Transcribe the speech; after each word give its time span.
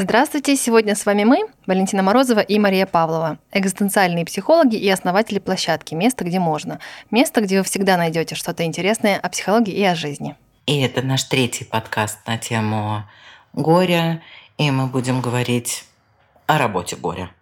Здравствуйте! 0.00 0.54
Сегодня 0.54 0.94
с 0.94 1.04
вами 1.06 1.24
мы, 1.24 1.48
Валентина 1.66 2.04
Морозова 2.04 2.38
и 2.38 2.56
Мария 2.60 2.86
Павлова, 2.86 3.40
экзистенциальные 3.50 4.24
психологи 4.24 4.76
и 4.76 4.88
основатели 4.88 5.40
площадки 5.40 5.94
«Место, 5.94 6.22
где 6.22 6.38
можно». 6.38 6.78
Место, 7.10 7.40
где 7.40 7.58
вы 7.58 7.64
всегда 7.64 7.96
найдете 7.96 8.36
что-то 8.36 8.64
интересное 8.64 9.18
о 9.18 9.28
психологии 9.28 9.74
и 9.74 9.82
о 9.82 9.96
жизни. 9.96 10.36
И 10.66 10.80
это 10.82 11.02
наш 11.02 11.24
третий 11.24 11.64
подкаст 11.64 12.24
на 12.28 12.38
тему 12.38 13.02
горя, 13.52 14.22
и 14.56 14.70
мы 14.70 14.86
будем 14.86 15.20
говорить 15.20 15.84
о 16.46 16.58
работе 16.58 16.94
горя. 16.94 17.32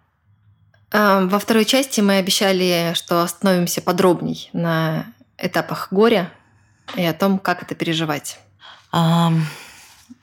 А, 0.91 1.27
во 1.27 1.37
второй 1.37 1.63
части 1.63 2.01
мы 2.01 2.17
обещали, 2.17 2.93
что 2.95 3.21
остановимся 3.21 3.83
подробней 3.83 4.49
на 4.53 5.05
этапах 5.37 5.89
горя 5.91 6.31
и 6.95 7.05
о 7.05 7.13
том, 7.13 7.37
как 7.37 7.61
это 7.61 7.75
переживать. 7.75 8.39
Um... 8.91 9.43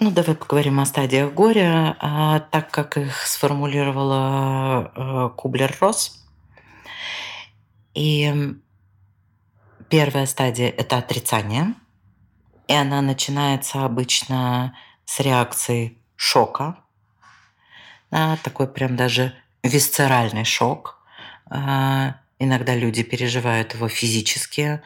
Ну, 0.00 0.10
давай 0.10 0.34
поговорим 0.34 0.80
о 0.80 0.86
стадиях 0.86 1.32
горя, 1.34 1.96
а, 2.00 2.40
так 2.40 2.70
как 2.70 2.96
их 2.96 3.26
сформулировала 3.26 4.90
э, 4.94 5.30
Кублер-Росс. 5.36 6.12
И 7.92 8.54
первая 9.90 10.26
стадия– 10.26 10.68
это 10.76 10.96
отрицание. 10.96 11.74
И 12.66 12.72
она 12.72 13.02
начинается 13.02 13.84
обычно 13.84 14.74
с 15.04 15.20
реакции 15.20 15.98
шока. 16.16 16.78
Да, 18.10 18.38
такой 18.42 18.66
прям 18.66 18.96
даже 18.96 19.34
висцеральный 19.62 20.44
шок. 20.44 20.98
А, 21.50 22.16
иногда 22.38 22.74
люди 22.74 23.02
переживают 23.02 23.74
его 23.74 23.88
физически 23.88 24.80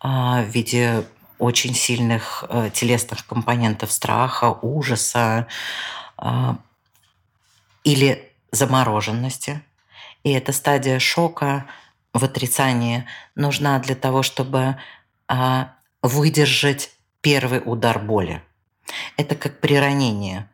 а, 0.00 0.42
в 0.42 0.46
виде 0.46 1.04
очень 1.38 1.74
сильных 1.74 2.44
э, 2.48 2.70
телесных 2.72 3.26
компонентов 3.26 3.92
страха, 3.92 4.56
ужаса 4.62 5.46
э, 6.18 6.54
или 7.84 8.32
замороженности. 8.50 9.62
И 10.22 10.32
эта 10.32 10.52
стадия 10.52 10.98
шока 10.98 11.66
в 12.12 12.24
отрицании 12.24 13.06
нужна 13.34 13.78
для 13.78 13.94
того, 13.94 14.22
чтобы 14.22 14.76
э, 15.28 15.64
выдержать 16.02 16.92
первый 17.20 17.62
удар 17.64 17.98
боли. 17.98 18.42
Это 19.16 19.34
как 19.34 19.60
при 19.60 19.78
ранении. 19.78 20.46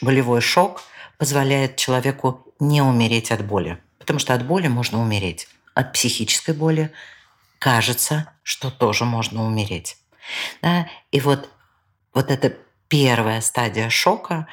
Болевой 0.00 0.40
шок 0.40 0.82
позволяет 1.18 1.76
человеку 1.76 2.46
не 2.60 2.80
умереть 2.82 3.32
от 3.32 3.44
боли, 3.44 3.78
потому 3.98 4.20
что 4.20 4.34
от 4.34 4.46
боли 4.46 4.68
можно 4.68 5.00
умереть. 5.00 5.48
От 5.74 5.92
психической 5.92 6.54
боли 6.54 6.92
кажется, 7.58 8.32
что 8.42 8.70
тоже 8.70 9.04
можно 9.04 9.44
умереть. 9.44 9.96
Да? 10.62 10.88
И 11.10 11.20
вот, 11.20 11.50
вот 12.14 12.30
эта 12.30 12.56
первая 12.88 13.40
стадия 13.40 13.88
шока, 13.90 14.46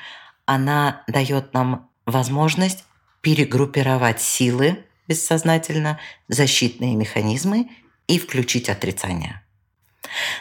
она 0.45 1.03
дает 1.07 1.53
нам 1.53 1.89
возможность 2.05 2.85
перегруппировать 3.21 4.21
силы 4.21 4.85
бессознательно, 5.07 5.99
защитные 6.27 6.95
механизмы 6.95 7.69
и 8.07 8.19
включить 8.19 8.69
отрицание. 8.69 9.41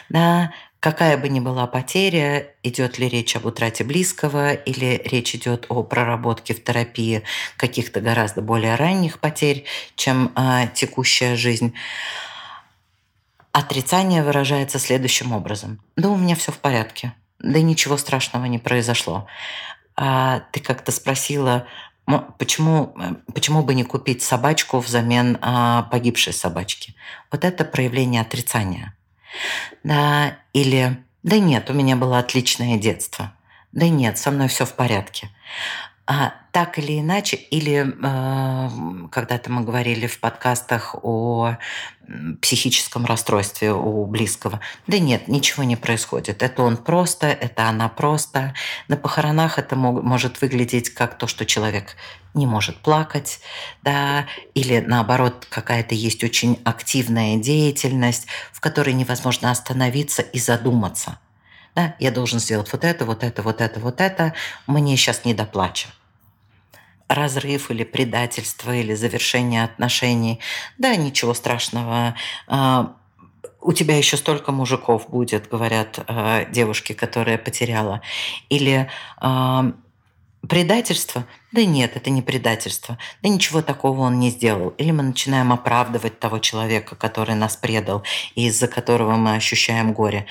Да, 0.09 0.53
какая 0.79 1.17
бы 1.17 1.27
ни 1.27 1.39
была 1.39 1.67
потеря, 1.67 2.53
идет 2.63 2.99
ли 2.99 3.09
речь 3.09 3.35
об 3.35 3.45
утрате 3.45 3.83
близкого 3.83 4.53
или 4.53 5.01
речь 5.05 5.35
идет 5.35 5.65
о 5.69 5.83
проработке 5.83 6.53
в 6.53 6.63
терапии 6.63 7.23
каких-то 7.57 7.99
гораздо 7.99 8.41
более 8.41 8.75
ранних 8.75 9.19
потерь, 9.19 9.65
чем 9.95 10.31
э, 10.35 10.67
текущая 10.73 11.35
жизнь, 11.35 11.73
Отрицание 13.51 14.23
выражается 14.23 14.79
следующим 14.79 15.31
образом. 15.31 15.81
Да 15.95 16.09
у 16.09 16.17
меня 16.17 16.35
все 16.35 16.51
в 16.51 16.59
порядке. 16.59 17.13
Да 17.39 17.61
ничего 17.61 17.97
страшного 17.97 18.45
не 18.45 18.59
произошло. 18.59 19.27
А 19.95 20.41
ты 20.51 20.59
как-то 20.59 20.91
спросила, 20.91 21.67
почему, 22.37 22.95
почему 23.33 23.63
бы 23.63 23.73
не 23.73 23.83
купить 23.83 24.21
собачку 24.21 24.79
взамен 24.79 25.37
а, 25.41 25.83
погибшей 25.83 26.33
собачки? 26.33 26.95
Вот 27.31 27.43
это 27.43 27.65
проявление 27.65 28.21
отрицания. 28.21 28.95
Да, 29.83 30.37
или 30.53 31.03
да 31.23 31.39
нет, 31.39 31.69
у 31.69 31.73
меня 31.73 31.95
было 31.95 32.19
отличное 32.19 32.77
детство. 32.77 33.33
Да 33.71 33.87
нет, 33.87 34.17
со 34.17 34.31
мной 34.31 34.47
все 34.47 34.65
в 34.65 34.73
порядке. 34.73 35.29
А, 36.11 36.33
так 36.51 36.79
или 36.79 36.99
иначе, 36.99 37.35
или 37.37 37.85
э, 37.85 39.07
когда-то 39.09 39.51
мы 39.51 39.61
говорили 39.61 40.07
в 40.07 40.19
подкастах 40.19 40.95
о 41.03 41.57
психическом 42.41 43.05
расстройстве 43.05 43.73
у 43.73 44.07
близкого. 44.07 44.59
Да 44.87 44.97
нет, 44.97 45.27
ничего 45.27 45.61
не 45.61 45.75
происходит. 45.75 46.41
Это 46.41 46.63
он 46.63 46.77
просто, 46.77 47.27
это 47.27 47.69
она 47.69 47.89
просто. 47.89 48.55
На 48.87 48.97
похоронах 48.97 49.59
это 49.59 49.75
мог, 49.75 50.01
может 50.01 50.41
выглядеть 50.41 50.89
как 50.89 51.15
то, 51.15 51.27
что 51.27 51.45
человек 51.45 51.95
не 52.33 52.47
может 52.47 52.77
плакать, 52.77 53.41
да, 53.83 54.25
или 54.55 54.79
наоборот 54.79 55.45
какая-то 55.47 55.93
есть 55.93 56.23
очень 56.23 56.59
активная 56.63 57.37
деятельность, 57.37 58.25
в 58.51 58.61
которой 58.61 58.95
невозможно 58.95 59.51
остановиться 59.51 60.23
и 60.23 60.39
задуматься. 60.39 61.19
Да, 61.75 61.95
я 61.99 62.09
должен 62.09 62.39
сделать 62.39 62.71
вот 62.71 62.83
это, 62.83 63.05
вот 63.05 63.23
это, 63.23 63.43
вот 63.43 63.61
это, 63.61 63.79
вот 63.79 64.01
это, 64.01 64.33
мне 64.65 64.97
сейчас 64.97 65.23
не 65.23 65.35
до 65.35 65.45
плача 65.45 65.89
разрыв 67.09 67.71
или 67.71 67.83
предательство 67.83 68.73
или 68.73 68.93
завершение 68.93 69.63
отношений. 69.63 70.39
Да, 70.77 70.95
ничего 70.95 71.33
страшного. 71.33 72.15
А, 72.47 72.95
у 73.61 73.73
тебя 73.73 73.97
еще 73.97 74.15
столько 74.15 74.51
мужиков 74.51 75.09
будет, 75.09 75.49
говорят 75.49 75.99
а, 76.07 76.45
девушки, 76.45 76.93
которая 76.93 77.39
потеряла. 77.39 78.01
Или 78.49 78.89
а, 79.17 79.73
предательство? 80.47 81.25
Да 81.51 81.65
нет, 81.65 81.95
это 81.95 82.11
не 82.11 82.21
предательство. 82.21 82.99
Да 83.23 83.29
ничего 83.29 83.63
такого 83.63 84.01
он 84.01 84.19
не 84.19 84.29
сделал. 84.29 84.69
Или 84.77 84.91
мы 84.91 85.01
начинаем 85.01 85.51
оправдывать 85.51 86.19
того 86.19 86.37
человека, 86.37 86.95
который 86.95 87.33
нас 87.33 87.57
предал, 87.57 88.03
и 88.35 88.45
из-за 88.47 88.67
которого 88.67 89.15
мы 89.15 89.33
ощущаем 89.33 89.93
горе. 89.93 90.27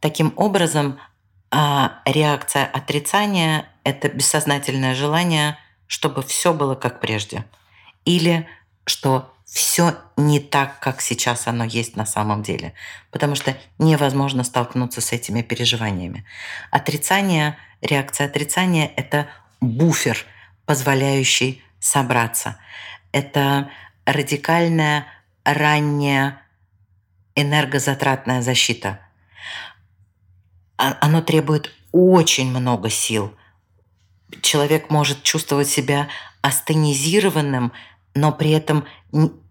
Таким 0.00 0.32
образом, 0.34 0.98
реакция 1.52 2.66
отрицания 2.66 3.71
это 3.84 4.08
бессознательное 4.08 4.94
желание, 4.94 5.58
чтобы 5.86 6.22
все 6.22 6.52
было 6.52 6.74
как 6.74 7.00
прежде. 7.00 7.44
Или 8.04 8.48
что 8.84 9.32
все 9.44 9.96
не 10.16 10.40
так, 10.40 10.80
как 10.80 11.00
сейчас 11.00 11.46
оно 11.46 11.64
есть 11.64 11.96
на 11.96 12.06
самом 12.06 12.42
деле. 12.42 12.74
Потому 13.10 13.34
что 13.34 13.56
невозможно 13.78 14.44
столкнуться 14.44 15.00
с 15.00 15.12
этими 15.12 15.42
переживаниями. 15.42 16.24
Отрицание, 16.70 17.56
реакция 17.80 18.26
отрицания– 18.26 18.90
это 18.96 19.28
буфер, 19.60 20.24
позволяющий 20.64 21.62
собраться. 21.80 22.56
Это 23.12 23.70
радикальная, 24.06 25.06
ранняя, 25.44 26.40
энергозатратная 27.34 28.42
защита. 28.42 29.00
А, 30.78 30.96
оно 31.00 31.20
требует 31.20 31.72
очень 31.92 32.50
много 32.50 32.88
сил– 32.88 33.36
человек 34.40 34.90
может 34.90 35.22
чувствовать 35.22 35.68
себя 35.68 36.08
астенизированным, 36.40 37.72
но 38.14 38.32
при 38.32 38.50
этом 38.50 38.84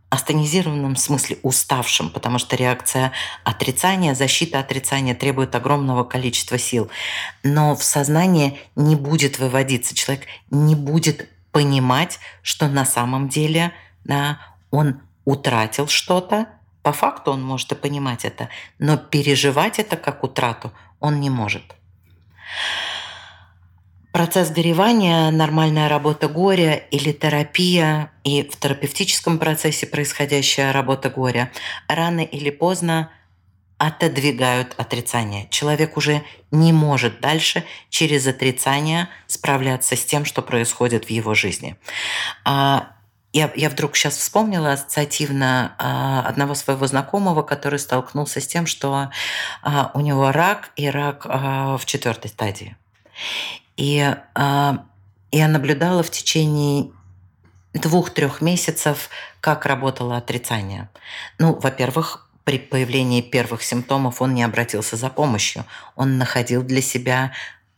астенизированным 0.10 0.96
в 0.96 1.00
смысле 1.00 1.38
уставшим, 1.42 2.10
потому 2.10 2.38
что 2.38 2.58
реакция 2.58 3.14
отрицания, 3.46 4.14
защита 4.14 4.60
отрицания 4.60 5.16
требует 5.16 5.56
огромного 5.56 6.04
количества 6.04 6.58
сил. 6.58 6.90
Но 7.44 7.76
в 7.78 7.84
сознание 7.84 8.60
не 8.76 8.98
будет 8.98 9.40
выводиться. 9.40 9.96
Человек 9.96 10.26
не 10.50 10.76
будет 10.76 11.30
понимать, 11.54 12.20
что 12.44 12.68
на 12.68 12.84
самом 12.84 13.30
деле 13.30 13.72
да, 14.04 14.40
он 14.70 15.00
утратил 15.24 15.88
что-то. 15.88 16.48
По 16.84 16.92
факту 16.92 17.32
он 17.32 17.42
может 17.42 17.72
и 17.72 17.76
понимать 17.76 18.26
это, 18.26 18.50
но 18.80 18.98
переживать 18.98 19.80
это 19.80 19.96
как 19.96 20.24
утрату 20.24 20.74
он 21.00 21.22
не 21.22 21.30
может. 21.30 21.64
Процесс 24.12 24.50
горевания, 24.50 25.32
нормальная 25.32 25.88
работа 25.88 26.28
горя 26.28 26.76
или 26.76 27.14
терапия 27.14 28.12
и 28.26 28.44
в 28.44 28.60
терапевтическом 28.60 29.40
процессе 29.40 29.88
происходящая 29.88 30.74
работа 30.74 31.10
горя 31.10 31.50
рано 31.88 32.20
или 32.20 32.50
поздно 32.50 33.10
отодвигают 33.78 34.76
отрицание. 34.78 35.48
Человек 35.50 35.96
уже 35.96 36.24
не 36.52 36.74
может 36.74 37.22
дальше 37.22 37.64
через 37.90 38.28
отрицание 38.28 39.08
справляться 39.28 39.96
с 39.96 40.04
тем, 40.06 40.26
что 40.26 40.42
происходит 40.42 41.06
в 41.06 41.10
его 41.10 41.34
жизни. 41.34 41.78
А, 42.44 42.92
я, 43.34 43.52
я 43.56 43.70
вдруг 43.70 43.96
сейчас 43.96 44.18
вспомнила 44.18 44.74
ассоциативно 44.74 45.74
а, 45.80 46.22
одного 46.28 46.54
своего 46.54 46.86
знакомого, 46.86 47.44
который 47.44 47.80
столкнулся 47.80 48.42
с 48.42 48.46
тем, 48.46 48.68
что 48.68 49.10
а, 49.64 49.92
у 49.94 50.02
него 50.02 50.32
рак 50.32 50.72
и 50.76 50.88
рак 50.90 51.26
в 51.26 51.82
четвертой 51.86 52.30
стадии. 52.30 52.76
И 53.82 53.98
э, 53.98 54.74
я 55.32 55.48
наблюдала 55.48 56.04
в 56.04 56.12
течение 56.12 56.92
двух-трех 57.74 58.40
месяцев, 58.40 59.10
как 59.40 59.66
работало 59.66 60.18
отрицание. 60.18 60.88
Ну, 61.40 61.56
во-первых, 61.56 62.30
при 62.44 62.60
появлении 62.60 63.22
первых 63.24 63.64
симптомов 63.64 64.22
он 64.22 64.36
не 64.36 64.44
обратился 64.44 64.98
за 64.98 65.10
помощью. 65.10 65.66
Он 65.96 66.20
находил 66.20 66.62
для 66.62 66.80
себя 66.84 67.32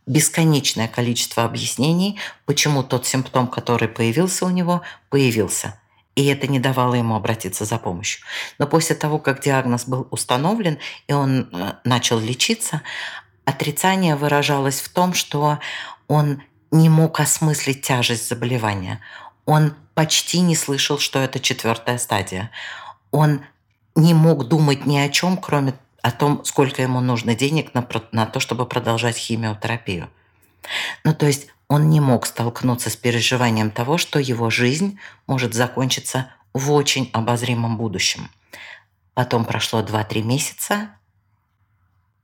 бесконечное 0.05 0.89
количество 0.89 1.45
объяснений, 1.45 2.19
почему 2.45 2.83
тот 2.83 3.07
симптом, 3.07 3.47
который 3.47 3.88
появился 3.88 4.45
у 4.45 4.50
него, 4.50 4.81
появился. 5.09 5.79
И 6.15 6.25
это 6.25 6.47
не 6.47 6.59
давало 6.59 6.95
ему 6.95 7.15
обратиться 7.15 7.63
за 7.63 7.77
помощью. 7.77 8.25
Но 8.59 8.67
после 8.67 8.97
того, 8.97 9.19
как 9.19 9.41
диагноз 9.41 9.85
был 9.85 10.09
установлен, 10.11 10.79
и 11.07 11.13
он 11.13 11.47
э, 11.53 11.75
начал 11.85 12.19
лечиться, 12.19 12.81
отрицание 13.45 14.15
выражалось 14.15 14.79
в 14.79 14.89
том, 14.89 15.13
что 15.13 15.59
он 16.07 16.41
не 16.71 16.89
мог 16.89 17.19
осмыслить 17.19 17.81
тяжесть 17.81 18.27
заболевания. 18.27 19.00
Он 19.45 19.75
почти 19.94 20.39
не 20.41 20.55
слышал, 20.55 20.97
что 20.97 21.19
это 21.19 21.39
четвертая 21.39 21.97
стадия. 21.97 22.51
Он 23.11 23.41
не 23.95 24.13
мог 24.13 24.47
думать 24.47 24.85
ни 24.85 24.97
о 24.97 25.09
чем, 25.09 25.38
кроме 25.38 25.75
о 26.01 26.11
том, 26.11 26.44
сколько 26.44 26.81
ему 26.81 27.00
нужно 27.00 27.35
денег 27.35 27.73
на, 27.73 27.88
на 28.11 28.25
то, 28.25 28.39
чтобы 28.39 28.65
продолжать 28.65 29.17
химиотерапию. 29.17 30.09
Ну, 31.03 31.13
то 31.13 31.27
есть 31.27 31.47
он 31.67 31.89
не 31.89 32.00
мог 32.00 32.25
столкнуться 32.25 32.89
с 32.89 32.95
переживанием 32.95 33.69
того, 33.69 33.97
что 33.97 34.19
его 34.19 34.50
жизнь 34.50 35.00
может 35.27 35.53
закончиться 35.53 36.31
в 36.53 36.71
очень 36.71 37.09
обозримом 37.13 37.77
будущем. 37.77 38.29
Потом 39.13 39.45
прошло 39.45 39.81
2-3 39.81 40.23
месяца, 40.23 40.89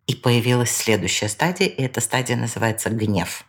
и 0.07 0.15
появилась 0.15 0.75
следующая 0.75 1.29
стадия, 1.29 1.67
и 1.67 1.83
эта 1.83 2.01
стадия 2.01 2.35
называется 2.35 2.89
гнев 2.89 3.45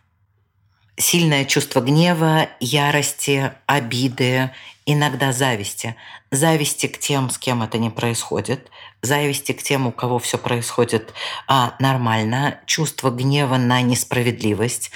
сильное 0.97 1.45
чувство 1.45 1.81
гнева, 1.81 2.49
ярости, 2.59 3.51
обиды, 3.65 4.51
иногда 4.85 5.31
зависти. 5.31 5.95
Зависти 6.31 6.87
к 6.87 6.97
тем, 6.97 7.29
с 7.29 7.37
кем 7.37 7.63
это 7.63 7.77
не 7.77 7.89
происходит, 7.89 8.69
зависти 9.01 9.51
к 9.51 9.63
тем, 9.63 9.87
у 9.87 9.91
кого 9.91 10.19
все 10.19 10.37
происходит 10.37 11.13
а, 11.47 11.75
нормально, 11.79 12.59
чувство 12.65 13.09
гнева 13.09 13.57
на 13.57 13.81
несправедливость. 13.81 14.91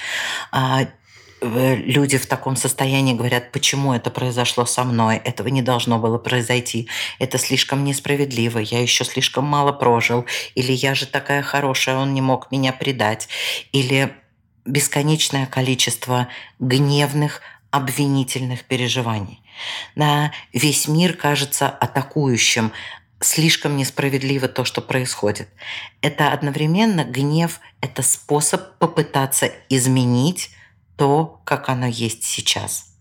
А, 0.52 0.86
люди 1.42 2.16
в 2.16 2.26
таком 2.26 2.56
состоянии 2.56 3.14
говорят, 3.14 3.52
почему 3.52 3.92
это 3.92 4.10
произошло 4.10 4.64
со 4.64 4.84
мной, 4.84 5.16
этого 5.16 5.48
не 5.48 5.62
должно 5.62 5.98
было 5.98 6.18
произойти, 6.18 6.88
это 7.18 7.38
слишком 7.38 7.84
несправедливо, 7.84 8.58
я 8.58 8.80
еще 8.80 9.04
слишком 9.04 9.44
мало 9.44 9.72
прожил, 9.72 10.24
или 10.54 10.72
я 10.72 10.94
же 10.94 11.06
такая 11.06 11.42
хорошая, 11.42 11.96
он 11.96 12.14
не 12.14 12.22
мог 12.22 12.50
меня 12.50 12.72
предать, 12.72 13.28
или 13.72 14.14
бесконечное 14.66 15.46
количество 15.46 16.28
гневных, 16.58 17.40
обвинительных 17.70 18.64
переживаний. 18.64 19.42
На 19.94 20.32
весь 20.52 20.88
мир 20.88 21.14
кажется 21.14 21.68
атакующим, 21.68 22.72
слишком 23.20 23.76
несправедливо 23.76 24.48
то, 24.48 24.64
что 24.64 24.80
происходит. 24.80 25.48
Это 26.00 26.32
одновременно 26.32 27.04
гнев, 27.04 27.60
это 27.80 28.02
способ 28.02 28.78
попытаться 28.78 29.50
изменить 29.68 30.50
то, 30.96 31.40
как 31.44 31.68
оно 31.68 31.86
есть 31.86 32.24
сейчас. 32.24 32.94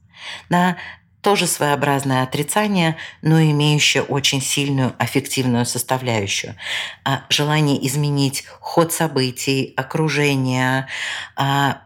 На 0.50 0.78
тоже 1.26 1.48
своеобразное 1.48 2.22
отрицание, 2.22 2.98
но 3.24 3.42
имеющее 3.42 4.04
очень 4.04 4.44
сильную 4.44 4.94
аффективную 5.00 5.66
составляющую. 5.66 6.56
А 7.04 7.24
желание 7.30 7.84
изменить 7.88 8.46
ход 8.60 8.94
событий, 8.94 9.74
окружение, 9.76 10.88
а, 11.36 11.82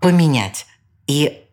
поменять. 0.00 0.66
И 1.06 1.44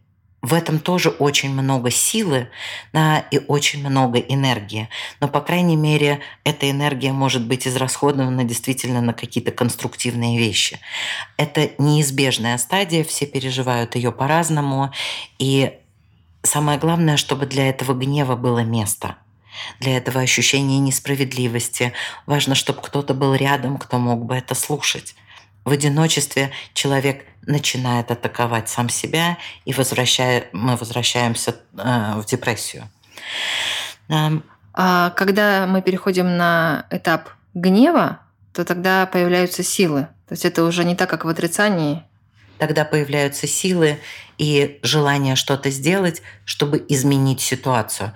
в 0.45 0.53
этом 0.53 0.77
тоже 0.77 1.09
очень 1.09 1.49
много 1.49 1.89
силы 1.89 2.49
да, 2.93 3.19
и 3.31 3.39
очень 3.47 3.79
много 3.79 4.19
энергии. 4.19 4.89
Но, 5.19 5.27
по 5.27 5.41
крайней 5.41 5.75
мере, 5.75 6.19
эта 6.43 6.69
энергия 6.69 7.11
может 7.11 7.47
быть 7.47 7.67
израсходована 7.67 8.43
действительно 8.43 9.01
на 9.01 9.13
какие-то 9.13 9.51
конструктивные 9.51 10.37
вещи. 10.37 10.79
Это 11.37 11.71
неизбежная 11.79 12.59
стадия, 12.59 13.03
все 13.03 13.25
переживают 13.25 13.95
ее 13.95 14.11
по-разному. 14.11 14.91
И 15.39 15.73
самое 16.43 16.77
главное, 16.77 17.17
чтобы 17.17 17.47
для 17.47 17.67
этого 17.67 17.93
гнева 17.93 18.35
было 18.35 18.59
место– 18.59 19.15
для 19.79 19.95
этого 19.95 20.19
ощущения 20.19 20.79
несправедливости. 20.79 21.93
Важно, 22.25 22.55
чтобы 22.55 22.81
кто-то 22.81 23.13
был 23.13 23.33
рядом, 23.33 23.77
кто 23.77 23.97
мог 23.97 24.25
бы 24.25 24.35
это 24.35 24.53
слушать. 24.53 25.15
В 25.65 25.71
одиночестве 25.71 26.51
человек 26.73 27.25
начинает 27.47 28.11
атаковать 28.11 28.69
сам 28.69 28.87
себя, 28.87 29.37
и 29.65 29.73
возвращая, 29.73 30.45
мы 30.51 30.75
возвращаемся 30.77 31.55
э, 31.77 32.13
в 32.15 32.25
депрессию. 32.25 32.87
А 34.77 35.09
когда 35.11 35.65
мы 35.67 35.81
переходим 35.81 36.37
на 36.37 36.85
этап 36.91 37.29
гнева, 37.53 38.19
то 38.53 38.65
тогда 38.65 39.05
появляются 39.05 39.63
силы. 39.63 40.01
То 40.27 40.33
есть 40.33 40.45
это 40.45 40.63
уже 40.63 40.83
не 40.83 40.95
так, 40.95 41.09
как 41.09 41.25
в 41.25 41.29
отрицании. 41.29 42.03
Тогда 42.57 42.85
появляются 42.85 43.47
силы 43.47 43.99
и 44.37 44.79
желание 44.83 45.35
что-то 45.35 45.69
сделать, 45.71 46.21
чтобы 46.45 46.83
изменить 46.89 47.41
ситуацию. 47.41 48.13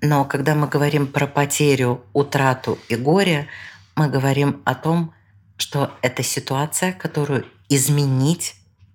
Но 0.00 0.24
когда 0.24 0.54
мы 0.54 0.66
говорим 0.66 1.06
про 1.06 1.26
потерю, 1.26 2.04
утрату 2.12 2.78
и 2.88 2.96
горе, 2.96 3.48
мы 3.96 4.08
говорим 4.08 4.62
о 4.64 4.74
том, 4.74 5.14
что 5.56 5.92
это 6.02 6.22
ситуация, 6.22 6.92
которую 6.92 7.46
изменить 7.68 8.54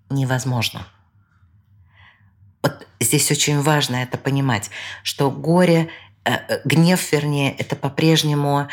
невозможно. 0.10 0.88
Вот 2.62 2.88
здесь 3.00 3.32
очень 3.32 3.62
важно 3.62 3.98
это 3.98 4.18
понимать, 4.18 4.70
что 5.04 5.32
горе, 5.32 5.90
э, 6.26 6.34
э, 6.34 6.62
гнев, 6.66 7.12
вернее, 7.12 7.56
это 7.56 7.76
по-прежнему 7.76 8.68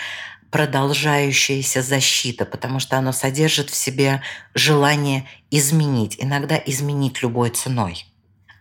продолжающаяся 0.51 1.83
защита, 1.83 2.45
потому 2.45 2.79
что 2.79 2.97
оно 2.97 3.11
содержит 3.13 3.71
в 3.71 3.75
себе 3.75 4.23
желание 4.55 5.27
изменить, 5.51 6.17
иногда 6.21 6.57
изменить 6.65 7.23
любой 7.23 7.51
ценой. 7.51 8.07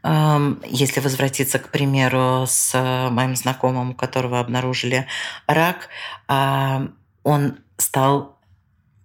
Если 0.04 1.00
возвратиться, 1.00 1.60
к 1.60 1.70
примеру, 1.70 2.46
с 2.48 2.74
моим 3.12 3.36
знакомым, 3.36 3.92
у 3.92 3.94
которого 3.94 4.40
обнаружили 4.40 5.06
рак, 5.46 5.90
он 6.28 7.60
стал 7.78 8.40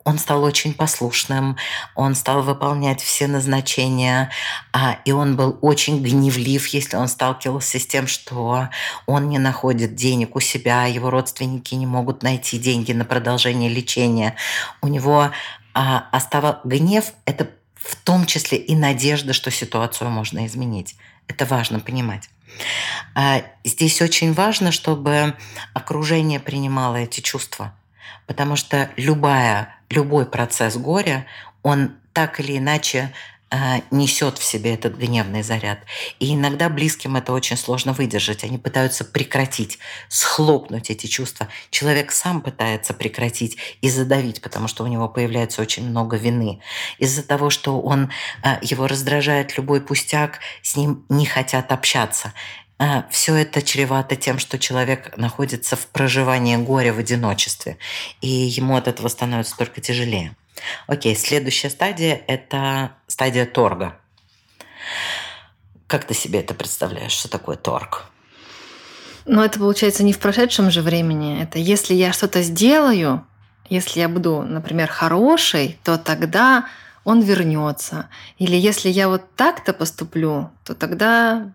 он 0.08 0.18
стал 0.18 0.42
очень 0.42 0.72
послушным, 0.72 1.58
он 1.94 2.14
стал 2.14 2.40
выполнять 2.40 3.02
все 3.02 3.26
назначения, 3.26 4.30
а, 4.72 4.98
и 5.04 5.12
он 5.12 5.36
был 5.36 5.58
очень 5.60 6.02
гневлив, 6.02 6.66
если 6.68 6.96
он 6.96 7.08
сталкивался 7.08 7.78
с 7.78 7.86
тем, 7.86 8.06
что 8.06 8.70
он 9.04 9.28
не 9.28 9.38
находит 9.38 9.96
денег 9.96 10.34
у 10.34 10.40
себя, 10.40 10.86
его 10.86 11.10
родственники 11.10 11.74
не 11.74 11.84
могут 11.84 12.22
найти 12.22 12.58
деньги 12.58 12.92
на 12.92 13.04
продолжение 13.04 13.68
лечения. 13.68 14.34
У 14.80 14.88
него 14.88 15.30
а, 15.74 16.08
оставал 16.10 16.60
гнев, 16.64 17.12
это 17.26 17.50
в 17.74 17.94
том 17.96 18.24
числе 18.24 18.56
и 18.56 18.74
надежда, 18.74 19.34
что 19.34 19.50
ситуацию 19.50 20.08
можно 20.08 20.46
изменить. 20.46 20.96
Это 21.26 21.44
важно 21.44 21.80
понимать. 21.80 22.30
А, 23.14 23.42
здесь 23.62 24.00
очень 24.00 24.32
важно, 24.32 24.72
чтобы 24.72 25.34
окружение 25.74 26.40
принимало 26.40 26.96
эти 26.96 27.20
чувства, 27.20 27.74
потому 28.26 28.56
что 28.56 28.88
любая 28.96 29.77
любой 29.90 30.26
процесс 30.26 30.76
горя, 30.76 31.26
он 31.62 31.92
так 32.12 32.40
или 32.40 32.58
иначе 32.58 33.12
э, 33.50 33.80
несет 33.90 34.38
в 34.38 34.44
себе 34.44 34.74
этот 34.74 34.96
гневный 34.96 35.42
заряд. 35.42 35.78
И 36.18 36.34
иногда 36.34 36.68
близким 36.68 37.16
это 37.16 37.32
очень 37.32 37.56
сложно 37.56 37.92
выдержать. 37.92 38.44
Они 38.44 38.58
пытаются 38.58 39.04
прекратить, 39.04 39.78
схлопнуть 40.08 40.90
эти 40.90 41.06
чувства. 41.06 41.48
Человек 41.70 42.12
сам 42.12 42.40
пытается 42.40 42.92
прекратить 42.92 43.56
и 43.80 43.90
задавить, 43.90 44.42
потому 44.42 44.68
что 44.68 44.84
у 44.84 44.86
него 44.86 45.08
появляется 45.08 45.62
очень 45.62 45.88
много 45.88 46.16
вины. 46.16 46.60
Из-за 46.98 47.22
того, 47.22 47.50
что 47.50 47.80
он, 47.80 48.10
э, 48.42 48.58
его 48.62 48.86
раздражает 48.86 49.56
любой 49.56 49.80
пустяк, 49.80 50.40
с 50.62 50.76
ним 50.76 51.04
не 51.08 51.26
хотят 51.26 51.72
общаться. 51.72 52.32
А, 52.78 53.06
все 53.10 53.34
это 53.34 53.60
чревато 53.60 54.14
тем, 54.14 54.38
что 54.38 54.58
человек 54.58 55.16
находится 55.16 55.74
в 55.74 55.86
проживании 55.88 56.56
горя 56.56 56.92
в 56.92 56.98
одиночестве, 56.98 57.76
и 58.20 58.28
ему 58.28 58.76
от 58.76 58.86
этого 58.86 59.08
становится 59.08 59.56
только 59.56 59.80
тяжелее. 59.80 60.36
Окей, 60.86 61.16
следующая 61.16 61.70
стадия– 61.70 62.20
это 62.26 62.92
стадия 63.08 63.46
торга. 63.46 63.98
Как 65.88 66.04
ты 66.04 66.14
себе 66.14 66.40
это 66.40 66.54
представляешь, 66.54 67.12
что 67.12 67.28
такое 67.28 67.56
торг? 67.56 68.04
Ну, 69.24 69.42
это 69.42 69.58
получается 69.58 70.04
не 70.04 70.12
в 70.12 70.18
прошедшем 70.18 70.70
же 70.70 70.82
времени. 70.82 71.42
Это 71.42 71.58
если 71.58 71.94
я 71.94 72.12
что-то 72.12 72.42
сделаю, 72.42 73.26
если 73.68 74.00
я 74.00 74.08
буду, 74.08 74.42
например, 74.42 74.88
хорошей, 74.88 75.78
то 75.84 75.98
тогда 75.98 76.66
он 77.04 77.20
вернется. 77.20 78.08
Или 78.38 78.56
если 78.56 78.88
я 78.88 79.08
вот 79.08 79.34
так-то 79.34 79.72
поступлю, 79.72 80.50
то 80.64 80.74
тогда 80.74 81.52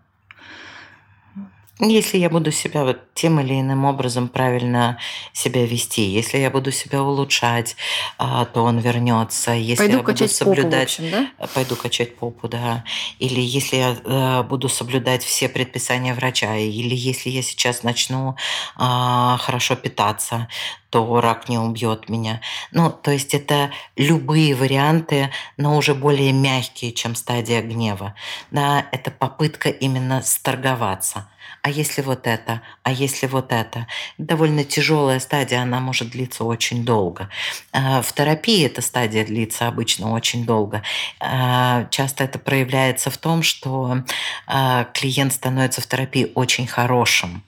Если 1.80 2.18
я 2.18 2.30
буду 2.30 2.52
себя 2.52 2.84
вот 2.84 2.98
тем 3.14 3.40
или 3.40 3.60
иным 3.60 3.84
образом 3.84 4.28
правильно 4.28 4.98
себя 5.32 5.66
вести, 5.66 6.02
если 6.02 6.38
я 6.38 6.48
буду 6.48 6.70
себя 6.70 7.02
улучшать, 7.02 7.74
а, 8.16 8.44
то 8.44 8.62
он 8.62 8.78
вернется. 8.78 9.50
Если 9.50 9.82
Пойду 9.82 9.96
я 9.96 10.02
буду 10.02 10.12
качать 10.12 10.38
попу, 10.38 10.54
соблюдать, 10.54 10.84
общем, 10.84 11.10
да? 11.10 11.30
э, 11.36 11.46
пойду 11.52 11.74
качать 11.74 12.16
попу, 12.16 12.46
да. 12.46 12.84
Или 13.18 13.40
если 13.40 13.76
я 13.76 13.96
э, 14.04 14.42
буду 14.44 14.68
соблюдать 14.68 15.24
все 15.24 15.48
предписания 15.48 16.14
врача, 16.14 16.56
или 16.56 16.94
если 16.94 17.30
я 17.30 17.42
сейчас 17.42 17.82
начну 17.82 18.36
а, 18.76 19.36
хорошо 19.38 19.74
питаться, 19.74 20.46
то 20.94 21.20
рак 21.20 21.48
не 21.48 21.58
убьет 21.58 22.08
меня. 22.08 22.40
Ну, 22.70 22.88
то 22.88 23.10
есть 23.10 23.34
это 23.34 23.72
любые 23.96 24.54
варианты, 24.54 25.30
но 25.56 25.76
уже 25.76 25.92
более 25.92 26.30
мягкие, 26.30 26.92
чем 26.92 27.16
стадия 27.16 27.62
гнева. 27.62 28.14
Да, 28.52 28.86
это 28.92 29.10
попытка 29.10 29.70
именно 29.70 30.22
сторговаться. 30.22 31.28
А 31.62 31.70
если 31.70 32.00
вот 32.00 32.28
это? 32.28 32.62
А 32.84 32.92
если 32.92 33.26
вот 33.26 33.50
это? 33.50 33.88
Довольно 34.18 34.62
тяжелая 34.62 35.18
стадия, 35.18 35.62
она 35.62 35.80
может 35.80 36.10
длиться 36.10 36.44
очень 36.44 36.84
долго. 36.84 37.28
А, 37.72 38.00
в 38.00 38.12
терапии 38.12 38.64
эта 38.64 38.80
стадия 38.80 39.26
длится 39.26 39.66
обычно 39.66 40.12
очень 40.12 40.46
долго. 40.46 40.84
А, 41.18 41.88
часто 41.90 42.22
это 42.22 42.38
проявляется 42.38 43.10
в 43.10 43.18
том, 43.18 43.42
что 43.42 44.04
а, 44.46 44.84
клиент 44.94 45.32
становится 45.32 45.80
в 45.80 45.88
терапии 45.88 46.30
очень 46.36 46.68
хорошим 46.68 47.42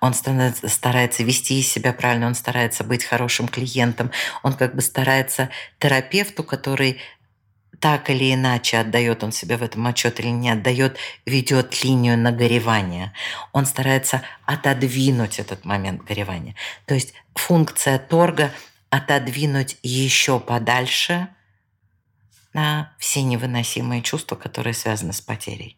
он 0.00 0.14
старается 0.14 1.22
вести 1.22 1.62
себя 1.62 1.92
правильно, 1.92 2.26
он 2.26 2.34
старается 2.34 2.84
быть 2.84 3.04
хорошим 3.04 3.48
клиентом, 3.48 4.10
он 4.42 4.54
как 4.54 4.74
бы 4.74 4.82
старается 4.82 5.50
терапевту, 5.78 6.44
который 6.44 7.00
так 7.80 8.08
или 8.08 8.32
иначе 8.32 8.78
отдает 8.78 9.22
он 9.22 9.30
себе 9.30 9.58
в 9.58 9.62
этом 9.62 9.86
отчет 9.86 10.18
или 10.18 10.28
не 10.28 10.48
отдает, 10.48 10.96
ведет 11.26 11.84
линию 11.84 12.16
нагоревания. 12.16 13.12
Он 13.52 13.66
старается 13.66 14.22
отодвинуть 14.46 15.38
этот 15.38 15.66
момент 15.66 16.02
горевания. 16.02 16.54
То 16.86 16.94
есть 16.94 17.12
функция 17.34 17.98
торга 17.98 18.52
отодвинуть 18.88 19.76
еще 19.82 20.40
подальше 20.40 21.28
на 22.54 22.94
все 22.98 23.22
невыносимые 23.22 24.00
чувства, 24.00 24.36
которые 24.36 24.72
связаны 24.72 25.12
с 25.12 25.20
потерей. 25.20 25.76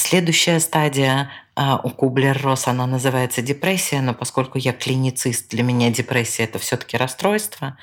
Следующая 0.00 0.60
стадия 0.60 1.30
а, 1.54 1.76
у 1.76 1.90
Кублер-Росс, 1.90 2.68
она 2.68 2.86
называется 2.86 3.42
депрессия, 3.42 4.00
но 4.00 4.14
поскольку 4.14 4.56
я 4.56 4.72
клиницист, 4.72 5.50
для 5.50 5.62
меня 5.62 5.90
депрессия– 5.90 6.44
это 6.44 6.58
все-таки 6.58 6.96
расстройство. 6.96 7.76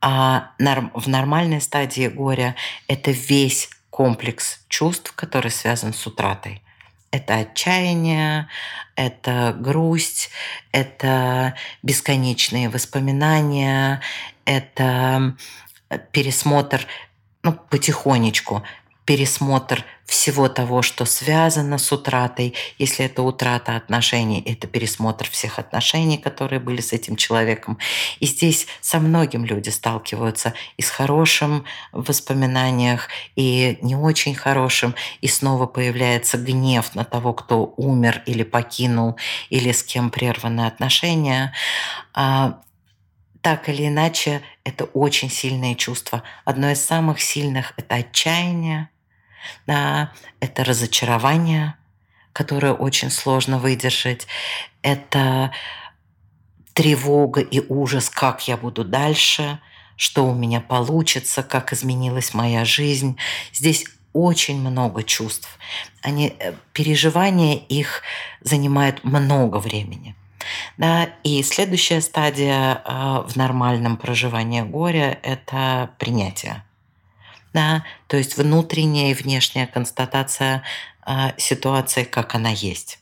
А 0.00 0.52
в 0.94 1.08
нормальной 1.08 1.60
стадии 1.60 2.06
горя 2.06 2.54
это 2.86 3.10
весь 3.10 3.70
комплекс 3.90 4.60
чувств, 4.68 5.12
который 5.16 5.50
связан 5.50 5.94
с 5.94 6.06
утратой. 6.06 6.62
Это 7.10 7.34
отчаяние, 7.34 8.46
это 8.94 9.52
грусть, 9.58 10.30
это 10.70 11.56
бесконечные 11.82 12.68
воспоминания, 12.68 14.00
это 14.44 15.36
пересмотр 16.12 16.86
ну, 17.42 17.52
потихонечку 17.52 18.62
пересмотр 19.08 19.86
всего 20.08 20.48
того, 20.48 20.80
что 20.80 21.04
связано 21.04 21.76
с 21.76 21.92
утратой. 21.92 22.54
Если 22.78 23.04
это 23.04 23.22
утрата 23.22 23.76
отношений, 23.76 24.42
это 24.44 24.66
пересмотр 24.66 25.28
всех 25.28 25.58
отношений, 25.58 26.16
которые 26.16 26.60
были 26.60 26.80
с 26.80 26.94
этим 26.94 27.14
человеком. 27.14 27.78
И 28.18 28.26
здесь 28.26 28.66
со 28.80 29.00
многим 29.00 29.44
люди 29.44 29.68
сталкиваются 29.68 30.54
и 30.78 30.82
с 30.82 30.88
хорошим 30.88 31.66
в 31.92 32.08
воспоминаниях, 32.08 33.08
и 33.36 33.78
не 33.82 33.96
очень 33.96 34.34
хорошим, 34.34 34.94
и 35.20 35.28
снова 35.28 35.66
появляется 35.66 36.38
гнев 36.38 36.94
на 36.94 37.04
того, 37.04 37.34
кто 37.34 37.74
умер 37.76 38.22
или 38.24 38.44
покинул, 38.44 39.18
или 39.50 39.72
с 39.72 39.82
кем 39.82 40.08
прерваны 40.08 40.66
отношения 40.66 41.52
а, 42.14 42.60
так 43.42 43.68
или 43.68 43.86
иначе, 43.86 44.42
это 44.64 44.84
очень 44.84 45.30
сильные 45.30 45.76
чувства. 45.76 46.22
Одно 46.44 46.70
из 46.70 46.84
самых 46.84 47.20
сильных– 47.20 47.72
это 47.76 47.96
отчаяние, 47.96 48.90
да, 49.66 50.12
это 50.40 50.64
разочарование, 50.64 51.74
которое 52.32 52.72
очень 52.72 53.10
сложно 53.10 53.58
выдержать, 53.58 54.26
это 54.82 55.52
тревога 56.72 57.40
и 57.40 57.60
ужас, 57.68 58.08
как 58.08 58.46
я 58.46 58.56
буду 58.56 58.84
дальше, 58.84 59.58
что 59.96 60.24
у 60.26 60.34
меня 60.34 60.60
получится, 60.60 61.42
как 61.42 61.72
изменилась 61.72 62.34
моя 62.34 62.64
жизнь. 62.64 63.16
Здесь 63.52 63.84
очень 64.12 64.60
много 64.60 65.02
чувств. 65.02 65.58
Они, 66.02 66.34
э, 66.38 66.54
переживания 66.72 67.56
их 67.56 68.02
занимают 68.40 69.02
много 69.02 69.56
времени. 69.56 70.14
Да, 70.76 71.10
и 71.24 71.42
следующая 71.42 72.00
стадия 72.00 72.82
э, 72.84 73.24
в 73.26 73.36
нормальном 73.36 73.96
проживании 73.96 74.62
горя– 74.62 75.18
это 75.22 75.90
принятие 75.98 76.62
да, 77.52 77.84
то 78.06 78.16
есть 78.16 78.36
внутренняя 78.36 79.10
и 79.10 79.14
внешняя 79.14 79.66
констатация 79.66 80.62
э, 81.06 81.32
ситуации, 81.36 82.04
как 82.04 82.34
она 82.34 82.50
есть. 82.50 82.98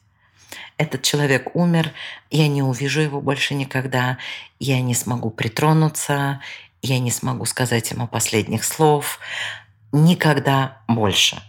Этот 0.79 1.03
человек 1.03 1.55
умер, 1.55 1.93
я 2.31 2.49
не 2.49 2.63
увижу 2.63 3.01
его 3.01 3.21
больше 3.21 3.55
никогда, 3.55 4.19
я 4.59 4.81
не 4.81 4.95
смогу 4.95 5.31
притронуться, 5.31 6.41
я 6.83 6.99
не 6.99 7.11
смогу 7.11 7.47
сказать 7.47 7.91
ему 7.91 8.07
последних 8.07 8.65
слов, 8.65 9.19
никогда 9.93 10.83
больше. 10.87 11.43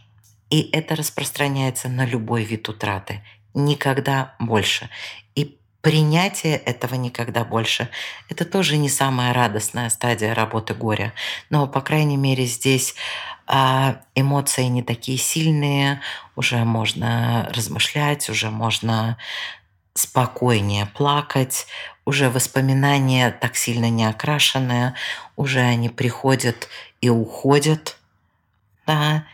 И 0.50 0.70
это 0.72 0.96
распространяется 0.96 1.90
на 1.90 2.06
любой 2.06 2.44
вид 2.44 2.70
утраты. 2.70 3.22
Никогда 3.54 4.36
больше. 4.40 4.90
И 5.36 5.58
принятие 5.82 6.58
этого 6.58 6.96
никогда 6.96 7.46
больше. 7.46 7.90
Это 8.30 8.46
тоже 8.46 8.78
не 8.78 8.90
самая 8.90 9.34
радостная 9.34 9.90
стадия 9.90 10.34
работы 10.34 10.74
горя. 10.74 11.14
Но, 11.50 11.68
по 11.68 11.82
крайней 11.82 12.18
мере, 12.18 12.46
здесь 12.46 12.96
а, 13.46 14.02
эмоции 14.16 14.64
не 14.64 14.84
такие 14.84 15.18
сильные, 15.18 16.02
уже 16.36 16.58
можно 16.58 17.50
размышлять, 17.54 18.30
уже 18.30 18.50
можно 18.50 19.18
спокойнее 19.94 20.86
плакать, 20.86 21.68
уже 22.06 22.30
воспоминания 22.30 23.32
так 23.32 23.56
сильно 23.56 23.90
не 23.90 24.06
окрашенные, 24.06 24.94
уже 25.36 25.62
они 25.62 25.90
приходят 25.90 26.68
и 27.02 27.10
уходят, 27.10 27.98
да, 28.86 29.26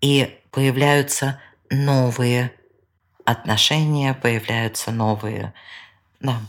и 0.00 0.38
появляются 0.50 1.40
новые 1.70 2.52
отношения, 3.24 4.14
появляются 4.14 4.90
новые 4.90 5.52
да, 6.20 6.40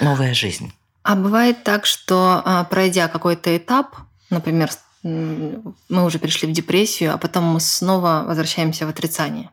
новая 0.00 0.34
жизнь. 0.34 0.72
А 1.02 1.16
бывает 1.16 1.64
так, 1.64 1.86
что 1.86 2.42
а, 2.44 2.64
пройдя 2.64 3.08
какой-то 3.08 3.56
этап, 3.56 3.96
например, 4.30 4.70
мы 5.02 6.04
уже 6.04 6.18
перешли 6.18 6.48
в 6.48 6.52
депрессию, 6.52 7.14
а 7.14 7.18
потом 7.18 7.44
мы 7.44 7.60
снова 7.60 8.24
возвращаемся 8.26 8.86
в 8.86 8.90
отрицание. 8.90 9.50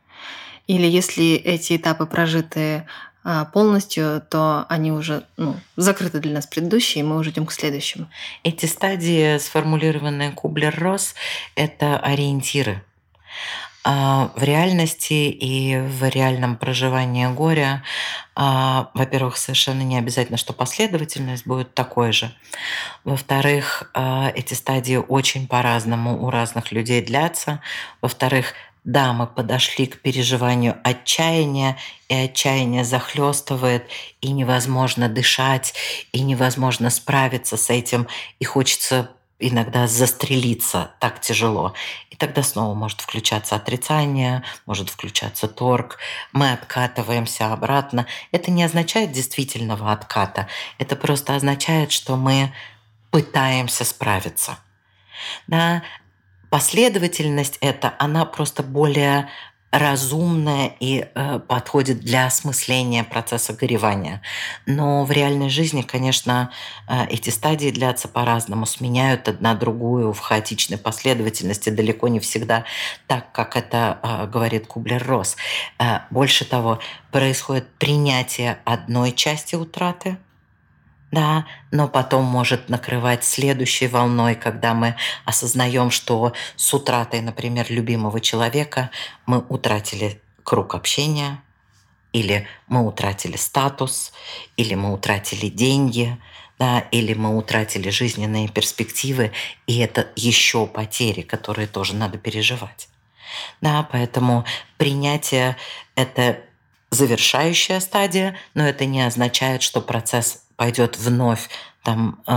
Или 0.67 0.87
если 0.87 1.35
эти 1.35 1.77
этапы 1.77 2.05
прожиты 2.07 2.87
а, 3.23 3.45
полностью, 3.45 4.23
то 4.29 4.65
они 4.69 4.91
уже 4.91 5.25
ну, 5.37 5.55
закрыты 5.77 6.19
для 6.19 6.33
нас 6.33 6.47
предыдущие, 6.47 7.03
и 7.03 7.07
мы 7.07 7.17
уже 7.17 7.29
идем 7.29 7.45
к 7.45 7.51
следующему. 7.51 8.07
Эти 8.43 8.65
стадии, 8.65 9.37
сформулированные 9.37 10.31
Кублер-Росс, 10.31 11.13
это 11.55 11.97
ориентиры. 11.99 12.83
А, 13.87 14.31
в 14.35 14.41
реальности 14.41 15.13
и 15.13 15.77
в 15.77 16.09
реальном 16.09 16.57
проживании 16.57 17.27
горя, 17.27 17.83
а, 18.33 18.89
во-первых, 18.95 19.37
совершенно 19.37 19.83
не 19.83 19.99
обязательно, 19.99 20.39
что 20.39 20.53
последовательность 20.53 21.45
будет 21.45 21.75
такой 21.75 22.11
же. 22.11 22.33
Во-вторых, 23.03 23.91
а, 23.93 24.31
эти 24.33 24.55
стадии 24.55 24.95
очень 24.95 25.47
по-разному 25.47 26.25
у 26.25 26.31
разных 26.31 26.71
людей 26.71 27.03
длятся. 27.03 27.61
Во-вторых, 28.01 28.53
да, 28.85 29.13
мы 29.13 29.27
подошли 29.27 29.85
к 29.85 30.01
переживанию 30.01 30.77
отчаяния, 30.83 31.77
и 32.09 32.15
отчаяние 32.15 32.85
захлестывает, 32.85 33.87
и 34.19 34.31
невозможно 34.31 35.09
дышать, 35.09 35.75
и 36.11 36.21
невозможно 36.21 36.89
справиться 36.89 37.55
с 37.55 37.69
этим, 37.69 38.07
и 38.39 38.45
хочется 38.45 39.11
иногда 39.39 39.87
застрелиться 39.87 40.91
так 40.99 41.19
тяжело. 41.19 41.73
И 42.09 42.15
тогда 42.15 42.43
снова 42.43 42.73
может 42.73 43.01
включаться 43.01 43.55
отрицание, 43.55 44.43
может 44.65 44.89
включаться 44.89 45.47
торг. 45.47 45.97
Мы 46.31 46.53
откатываемся 46.53 47.51
обратно. 47.51 48.07
Это 48.31 48.51
не 48.51 48.63
означает 48.63 49.11
действительного 49.11 49.91
отката. 49.91 50.47
Это 50.77 50.95
просто 50.95 51.35
означает, 51.35 51.91
что 51.91 52.15
мы 52.15 52.53
пытаемся 53.11 53.83
справиться. 53.83 54.57
Да? 55.47 55.83
Последовательность 56.49 57.57
это, 57.59 57.93
она 57.99 58.25
просто 58.25 58.63
более 58.63 59.29
разумное 59.75 60.73
и 60.79 61.05
э, 61.13 61.39
подходит 61.39 61.99
для 61.99 62.27
осмысления 62.27 63.03
процесса 63.03 63.51
горевания. 63.51 64.21
Но 64.65 65.03
в 65.03 65.11
реальной 65.11 65.49
жизни, 65.49 65.81
конечно, 65.81 66.49
э, 66.87 67.07
эти 67.07 67.29
стадии 67.29 67.71
длятся 67.71 68.07
по-разному, 68.07 68.65
сменяют 68.65 69.27
одна 69.27 69.53
другую 69.53 70.13
в 70.13 70.19
хаотичной 70.19 70.77
последовательности, 70.77 71.69
далеко 71.69 72.07
не 72.07 72.21
всегда 72.21 72.63
так, 73.07 73.33
как 73.33 73.57
это 73.57 73.99
э, 74.01 74.27
говорит 74.27 74.65
Кублер-Росс. 74.67 75.35
Э, 75.77 75.99
больше 76.09 76.45
того, 76.45 76.79
происходит 77.11 77.67
принятие 77.77 78.59
одной 78.63 79.11
части 79.11 79.55
утраты– 79.55 80.17
да, 81.11 81.45
но 81.71 81.87
потом 81.87 82.25
может 82.25 82.69
накрывать 82.69 83.23
следующей 83.23 83.87
волной, 83.87 84.35
когда 84.35 84.73
мы 84.73 84.95
осознаем, 85.23 85.91
что 85.91 86.33
с 86.55 86.73
утратой, 86.73 87.21
например, 87.21 87.67
любимого 87.69 88.19
человека 88.19 88.89
мы 89.25 89.39
утратили 89.39 90.21
круг 90.43 90.75
общения, 90.75 91.41
или 92.11 92.47
мы 92.67 92.85
утратили 92.85 93.35
статус, 93.35 94.13
или 94.57 94.75
мы 94.75 94.93
утратили 94.93 95.49
деньги, 95.49 96.17
да, 96.57 96.79
или 96.91 97.13
мы 97.13 97.37
утратили 97.37 97.89
жизненные 97.89 98.47
перспективы, 98.47 99.31
и 99.67 99.79
это 99.79 100.07
еще 100.15 100.65
потери, 100.65 101.21
которые 101.21 101.67
тоже 101.67 101.95
надо 101.95 102.17
переживать. 102.17 102.87
Да, 103.61 103.87
поэтому 103.91 104.45
принятие– 104.77 105.57
это 105.95 106.39
завершающая 106.89 107.79
стадия, 107.81 108.37
но 108.53 108.65
это 108.65 108.85
не 108.85 109.01
означает, 109.01 109.61
что 109.61 109.81
процесс 109.81 110.44
пойдет 110.55 110.97
вновь 110.97 111.49
там 111.83 112.19
э, 112.25 112.31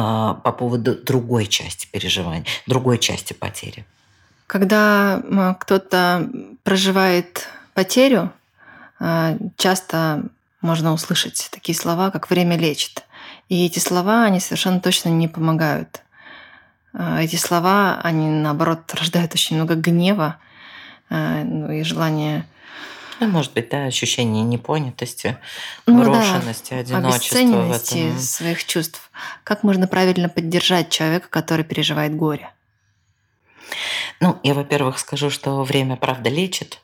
по 0.45 0.53
поводу 0.53 0.95
другой 0.95 1.47
части 1.47 1.89
переживаний, 1.91 2.47
другой 2.67 2.99
части 2.99 3.33
потери. 3.33 3.85
Когда 4.47 5.23
кто-то 5.61 6.29
проживает 6.65 7.49
потерю, 7.75 8.33
э, 9.01 9.39
часто 9.57 10.25
можно 10.61 10.93
услышать 10.93 11.49
такие 11.53 11.77
слова, 11.77 12.11
как 12.11 12.31
«время 12.31 12.57
лечит». 12.57 13.05
И 13.49 13.65
эти 13.65 13.79
слова, 13.79 14.25
они 14.25 14.41
совершенно 14.41 14.81
точно 14.81 15.09
не 15.09 15.29
помогают. 15.29 16.03
Эти 16.93 17.37
слова, 17.37 18.01
они, 18.03 18.29
наоборот, 18.29 18.93
рождают 18.95 19.33
очень 19.33 19.57
много 19.57 19.75
гнева 19.75 20.37
ну, 21.09 21.71
и 21.71 21.83
желания 21.83 22.45
ну, 23.21 23.29
может 23.29 23.53
быть, 23.53 23.69
да, 23.69 23.85
ощущение 23.85 24.45
непонятости, 24.45 25.39
ну, 25.87 26.03
брошенности, 26.03 26.71
да. 26.71 26.79
одиночества. 26.79 27.39
Обесцененности 27.39 27.95
в 27.95 28.07
этом. 28.09 28.19
своих 28.21 28.65
чувств. 28.65 29.11
Как 29.45 29.63
можно 29.63 29.87
правильно 29.87 30.29
поддержать 30.29 30.91
человека, 30.91 31.29
который 31.29 31.65
переживает 31.65 32.15
горе? 32.17 32.51
Ну, 34.21 34.39
я, 34.43 34.55
во-первых, 34.55 34.99
скажу, 34.99 35.31
что 35.31 35.63
время, 35.63 35.97
правда, 35.97 36.31
лечит, 36.31 36.81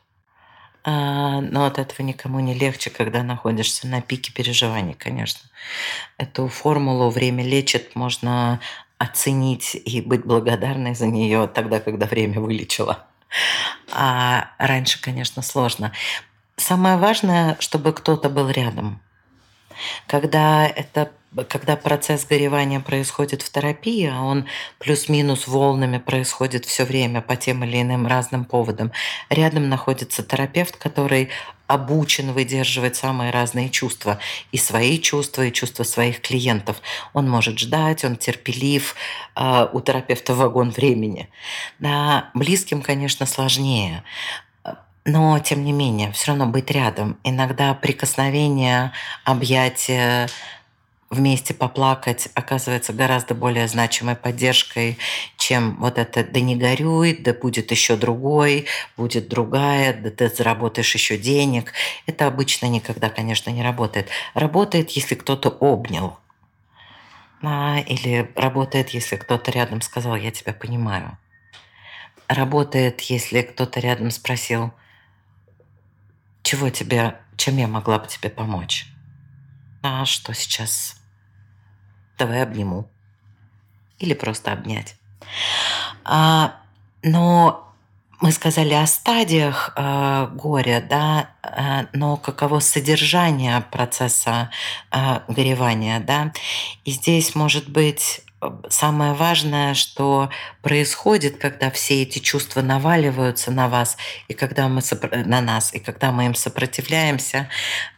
а, 0.84 1.40
но 1.40 1.64
от 1.64 1.78
этого 1.78 2.06
никому 2.06 2.40
не 2.40 2.54
легче, 2.54 2.90
когда 2.90 3.22
находишься 3.22 3.86
на 3.86 4.02
пике 4.02 4.32
переживаний, 4.32 4.94
конечно. 4.94 5.48
Эту 6.18 6.48
формулу 6.48 7.10
«время 7.10 7.42
лечит» 7.42 7.96
можно 7.96 8.60
оценить 8.98 9.74
и 9.74 10.00
быть 10.00 10.24
благодарной 10.24 10.94
за 10.94 11.06
нее 11.06 11.48
тогда, 11.52 11.80
когда 11.80 12.06
время 12.06 12.40
вылечило. 12.40 13.06
А 13.92 14.50
раньше, 14.58 15.00
конечно, 15.00 15.42
сложно. 15.42 15.92
Самое 16.56 16.96
важное, 16.96 17.56
чтобы 17.60 17.92
кто-то 17.92 18.28
был 18.28 18.48
рядом. 18.48 19.00
Когда 20.06 20.66
это 20.66 21.10
когда 21.48 21.76
процесс 21.76 22.24
горевания 22.24 22.80
происходит 22.80 23.42
в 23.42 23.50
терапии, 23.50 24.08
а 24.12 24.22
он 24.22 24.46
плюс-минус 24.78 25.48
волнами 25.48 25.98
происходит 25.98 26.64
все 26.64 26.84
время 26.84 27.20
по 27.20 27.36
тем 27.36 27.64
или 27.64 27.82
иным 27.82 28.06
разным 28.06 28.44
поводам, 28.44 28.92
рядом 29.30 29.68
находится 29.68 30.22
терапевт, 30.22 30.76
который 30.76 31.30
обучен 31.66 32.32
выдерживать 32.32 32.96
самые 32.96 33.30
разные 33.30 33.70
чувства. 33.70 34.18
И 34.52 34.58
свои 34.58 34.98
чувства, 34.98 35.42
и 35.46 35.52
чувства 35.52 35.82
своих 35.84 36.20
клиентов. 36.20 36.80
Он 37.12 37.28
может 37.28 37.58
ждать, 37.58 38.04
он 38.04 38.16
терпелив. 38.16 38.94
А, 39.34 39.70
у 39.72 39.80
терапевта 39.80 40.34
вагон 40.34 40.70
времени. 40.70 41.28
Да, 41.78 42.30
близким, 42.34 42.82
конечно, 42.82 43.26
сложнее. 43.26 44.04
Но, 45.06 45.38
тем 45.38 45.64
не 45.64 45.72
менее, 45.72 46.12
все 46.12 46.28
равно 46.28 46.46
быть 46.46 46.70
рядом. 46.70 47.18
Иногда 47.24 47.74
прикосновение, 47.74 48.92
объятие, 49.24 50.28
вместе 51.10 51.54
поплакать 51.54 52.28
оказывается 52.34 52.92
гораздо 52.92 53.34
более 53.34 53.68
значимой 53.68 54.16
поддержкой, 54.16 54.98
чем 55.36 55.76
вот 55.76 55.98
это 55.98 56.24
«да 56.24 56.40
не 56.40 56.56
горюй», 56.56 57.16
«да 57.16 57.32
будет 57.32 57.70
еще 57.70 57.96
другой», 57.96 58.66
«будет 58.96 59.28
другая», 59.28 59.92
«да 59.94 60.10
ты 60.10 60.28
заработаешь 60.28 60.94
еще 60.94 61.16
денег». 61.18 61.72
Это 62.06 62.26
обычно 62.26 62.66
никогда, 62.66 63.10
конечно, 63.10 63.50
не 63.50 63.62
работает. 63.62 64.08
Работает, 64.34 64.90
если 64.90 65.14
кто-то 65.14 65.48
обнял. 65.48 66.18
А, 67.42 67.80
или 67.86 68.30
работает, 68.36 68.90
если 68.90 69.16
кто-то 69.16 69.50
рядом 69.50 69.80
сказал 69.82 70.16
«я 70.16 70.30
тебя 70.30 70.52
понимаю». 70.52 71.18
Работает, 72.26 73.00
если 73.02 73.42
кто-то 73.42 73.80
рядом 73.80 74.10
спросил 74.10 74.72
«чего 76.42 76.70
тебе, 76.70 77.16
чем 77.36 77.58
я 77.58 77.68
могла 77.68 77.98
бы 77.98 78.06
тебе 78.08 78.30
помочь?» 78.30 78.86
а 79.84 80.06
что 80.06 80.32
сейчас 80.32 80.96
давай 82.18 82.42
обниму. 82.42 82.88
Или 83.98 84.14
просто 84.14 84.52
обнять. 84.52 84.96
А, 86.04 86.56
но 87.02 87.64
мы 88.20 88.32
сказали 88.32 88.72
о 88.72 88.86
стадиях 88.86 89.74
э, 89.76 90.28
горя, 90.32 90.82
да, 90.88 91.30
э, 91.42 91.86
но 91.92 92.16
каково 92.16 92.60
содержание 92.60 93.60
процесса 93.70 94.50
э, 94.90 95.20
горевания, 95.28 96.00
да. 96.00 96.32
И 96.86 96.92
здесь 96.92 97.34
может 97.34 97.68
быть 97.68 98.23
самое 98.68 99.12
важное, 99.12 99.74
что 99.74 100.30
происходит, 100.62 101.38
когда 101.38 101.70
все 101.70 102.02
эти 102.02 102.18
чувства 102.18 102.62
наваливаются 102.62 103.50
на 103.50 103.68
вас, 103.68 103.96
и 104.28 104.34
когда 104.34 104.68
мы 104.68 104.82
на 105.24 105.40
нас, 105.40 105.74
и 105.74 105.78
когда 105.78 106.12
мы 106.12 106.26
им 106.26 106.34
сопротивляемся, 106.34 107.48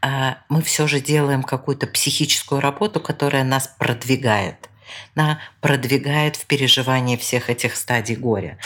а, 0.03 0.39
мы 0.49 0.63
все 0.63 0.87
же 0.87 1.01
делаем 1.01 1.43
какую-то 1.43 1.87
психическую 1.87 2.61
работу, 2.61 3.01
которая 3.01 3.45
нас 3.45 3.69
продвигает 3.79 4.69
на 5.15 5.41
продвигает 5.61 6.37
в 6.37 6.47
переживании 6.47 7.17
всех 7.17 7.51
этих 7.51 7.77
стадий 7.77 8.17
горя. 8.17 8.59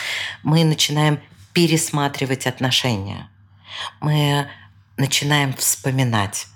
Мы 0.43 0.65
начинаем 0.65 1.21
пересматривать 1.53 2.47
отношения. 2.47 3.29
Мы 4.01 4.47
начинаем 4.97 5.55
вспоминать. 5.55 6.47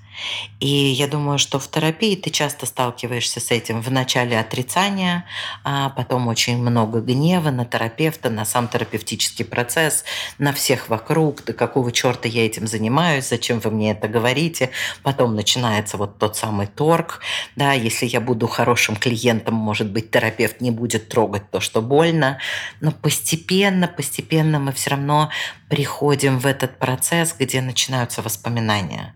И 0.60 0.66
я 0.66 1.06
думаю, 1.08 1.38
что 1.38 1.58
в 1.58 1.70
терапии 1.70 2.16
ты 2.16 2.30
часто 2.30 2.66
сталкиваешься 2.66 3.40
с 3.40 3.50
этим. 3.50 3.82
В 3.82 3.90
начале 3.90 4.38
отрицания, 4.38 5.26
а 5.62 5.90
потом 5.90 6.28
очень 6.28 6.58
много 6.58 7.00
гнева 7.00 7.50
на 7.50 7.64
терапевта, 7.64 8.30
на 8.30 8.44
сам 8.44 8.68
терапевтический 8.68 9.44
процесс, 9.44 10.04
на 10.38 10.52
всех 10.52 10.88
вокруг. 10.88 11.44
Да 11.44 11.52
какого 11.52 11.92
черта 11.92 12.28
я 12.28 12.46
этим 12.46 12.66
занимаюсь? 12.66 13.28
Зачем 13.28 13.60
вы 13.60 13.70
мне 13.70 13.92
это 13.92 14.08
говорите? 14.08 14.70
Потом 15.02 15.34
начинается 15.34 15.96
вот 15.96 16.18
тот 16.18 16.36
самый 16.36 16.66
торг. 16.66 17.20
Да, 17.56 17.72
если 17.72 18.06
я 18.06 18.20
буду 18.20 18.46
хорошим 18.46 18.96
клиентом, 18.96 19.54
может 19.54 19.90
быть, 19.90 20.10
терапевт 20.10 20.60
не 20.60 20.70
будет 20.70 21.08
трогать 21.08 21.50
то, 21.50 21.60
что 21.60 21.82
больно. 21.82 22.38
Но 22.80 22.92
постепенно, 22.92 23.88
постепенно 23.88 24.58
мы 24.58 24.72
все 24.72 24.90
равно 24.90 25.30
приходим 25.68 26.38
в 26.38 26.46
этот 26.46 26.78
процесс, 26.78 27.34
где 27.38 27.60
начинаются 27.60 28.22
воспоминания 28.22 29.14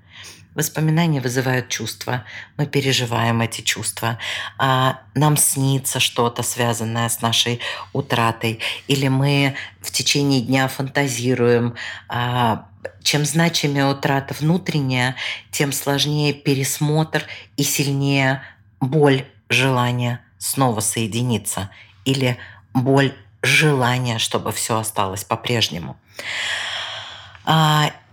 Воспоминания 0.59 1.21
вызывают 1.21 1.69
чувства, 1.69 2.25
мы 2.57 2.67
переживаем 2.67 3.43
эти 3.43 3.61
чувства, 3.61 4.19
а 4.59 4.99
нам 5.15 5.37
снится 5.37 6.01
что-то, 6.01 6.43
связанное 6.43 7.09
с 7.09 7.21
нашей 7.21 7.61
утратой, 7.93 8.59
или 8.89 9.07
мы 9.07 9.55
в 9.81 9.93
течение 9.93 10.41
дня 10.41 10.67
фантазируем. 10.67 11.77
А, 12.09 12.67
чем 13.05 13.25
значимее 13.25 13.87
утрата 13.87 14.35
внутренняя, 14.41 15.15
тем 15.53 15.71
сложнее 15.71 16.33
пересмотр 16.33 17.25
и 17.57 17.63
сильнее 17.63 18.43
боль 18.81 19.27
желания 19.49 20.21
снова 20.39 20.81
соединиться 20.81 21.71
или 22.05 22.37
боль 22.75 23.15
желания, 23.43 24.19
чтобы 24.19 24.51
все 24.51 24.77
осталось 24.77 25.23
по-прежнему. 25.23 25.97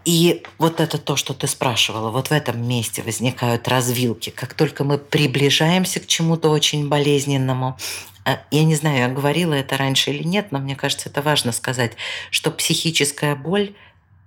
И 0.06 0.44
вот 0.60 0.80
это 0.80 1.00
то, 1.00 1.16
что 1.16 1.34
ты 1.34 1.48
спрашивала, 1.48 2.12
вот 2.12 2.28
в 2.28 2.32
этом 2.32 2.66
месте 2.66 3.02
возникают 3.02 3.68
развилки. 3.68 4.30
Как 4.30 4.54
только 4.54 4.84
мы 4.84 5.00
приближаемся 5.00 6.00
к 6.00 6.06
чему-то 6.06 6.50
очень 6.50 6.88
болезненному, 6.88 7.76
а, 8.24 8.40
я 8.52 8.64
не 8.66 8.76
знаю, 8.76 9.00
я 9.00 9.08
говорила 9.10 9.56
это 9.56 9.78
раньше 9.78 10.12
или 10.12 10.24
нет, 10.24 10.52
но 10.52 10.60
мне 10.60 10.76
кажется, 10.76 11.10
это 11.10 11.24
важно 11.24 11.52
сказать, 11.52 11.94
что 12.30 12.52
психическая 12.52 13.36
боль 13.36 13.74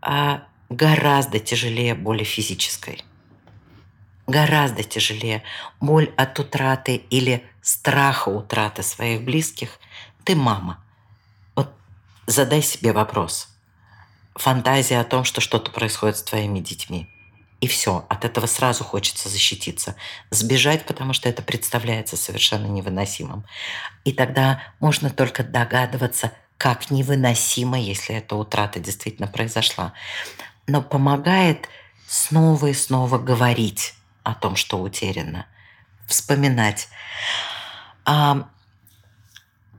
а, 0.03 0.43
гораздо 0.69 1.39
тяжелее 1.39 1.95
боли 1.95 2.25
физической. 2.25 3.05
Гораздо 4.27 4.83
тяжелее. 4.83 5.45
Боль 5.81 6.13
от 6.17 6.39
утраты 6.41 6.97
или 7.09 7.45
страха 7.63 8.31
утраты 8.31 8.83
своих 8.83 9.23
близких. 9.23 9.79
Ты 10.25 10.35
мама. 10.35 10.85
Вот 11.55 11.73
задай 12.27 12.63
себе 12.63 12.93
вопрос– 12.93 13.49
фантазия 14.39 15.01
о 15.01 15.05
том, 15.05 15.25
что 15.25 15.41
что-то 15.41 15.71
происходит 15.71 16.17
с 16.17 16.23
твоими 16.23 16.61
детьми. 16.61 17.09
И 17.61 17.67
все, 17.67 18.07
от 18.09 18.25
этого 18.25 18.47
сразу 18.47 18.85
хочется 18.85 19.29
защититься. 19.29 19.97
Сбежать, 20.31 20.87
потому 20.87 21.13
что 21.13 21.29
это 21.29 21.43
представляется 21.43 22.17
совершенно 22.17 22.67
невыносимым. 22.67 23.45
И 24.05 24.13
тогда 24.13 24.63
можно 24.79 25.11
только 25.11 25.43
догадываться, 25.43 26.33
как 26.57 26.91
невыносимо, 26.91 27.79
если 27.79 28.15
эта 28.15 28.37
утрата 28.37 28.79
действительно 28.79 29.27
произошла. 29.27 29.93
Но 30.69 30.83
помогает 30.83 31.69
снова 32.07 32.67
и 32.67 32.75
снова 32.75 33.19
говорить 33.19 33.95
о 34.23 34.35
том, 34.35 34.55
что 34.55 34.81
утеряно, 34.81 35.47
вспоминать. 36.07 36.89
А 38.05 38.49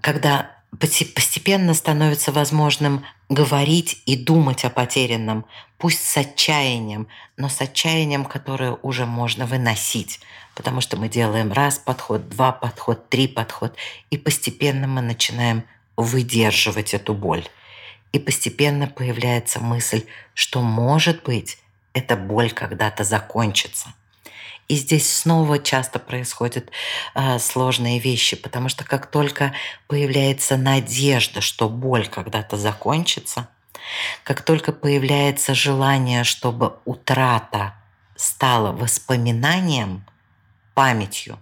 когда 0.02 0.59
постепенно 0.77 1.73
становится 1.73 2.32
возможным 2.32 3.05
говорить 3.27 4.01
и 4.05 4.15
думать 4.15 4.65
о 4.65 4.69
потерянном, 4.69 5.45
пусть 5.77 6.03
с 6.03 6.17
отчаянием, 6.17 7.08
но 7.38 7.49
с 7.49 7.60
отчаянием, 7.62 8.25
которое 8.25 8.73
уже 8.82 9.05
можно 9.05 9.45
выносить, 9.45 10.19
потому 10.55 10.82
что 10.82 10.97
мы 10.97 11.10
делаем 11.10 11.51
раз 11.51 11.79
подход, 11.79 12.29
два 12.29 12.51
подход, 12.51 13.10
три 13.10 13.27
подход, 13.27 13.75
и 14.10 14.17
постепенно 14.17 14.88
мы 14.88 15.01
начинаем 15.01 15.63
выдерживать 15.97 16.93
эту 16.93 17.13
боль. 17.13 17.47
И 18.12 18.19
постепенно 18.19 18.88
появляется 18.88 19.60
мысль, 19.60 20.05
что, 20.34 20.62
может 20.62 21.23
быть, 21.23 21.60
эта 21.93 22.15
боль 22.15 22.51
когда-то 22.51 23.03
закончится. 23.03 23.93
И 24.69 24.75
здесь 24.75 25.12
снова 25.12 25.58
часто 25.58 25.97
происходят 25.97 26.69
э, 27.15 27.39
сложные 27.39 27.99
вещи, 27.99 28.36
потому 28.36 28.69
что 28.69 28.86
как 28.86 29.08
только 29.08 29.51
появляется 29.88 30.58
надежда, 30.58 31.41
что 31.41 31.67
боль 31.67 32.08
когда-то 32.08 32.55
закончится, 32.55 33.49
как 34.23 34.43
только 34.43 34.71
появляется 34.71 35.55
желание, 35.55 36.23
чтобы 36.23 36.75
утрата 36.86 37.73
стала 38.15 38.71
воспоминанием, 38.71 40.05
памятью, 40.75 41.39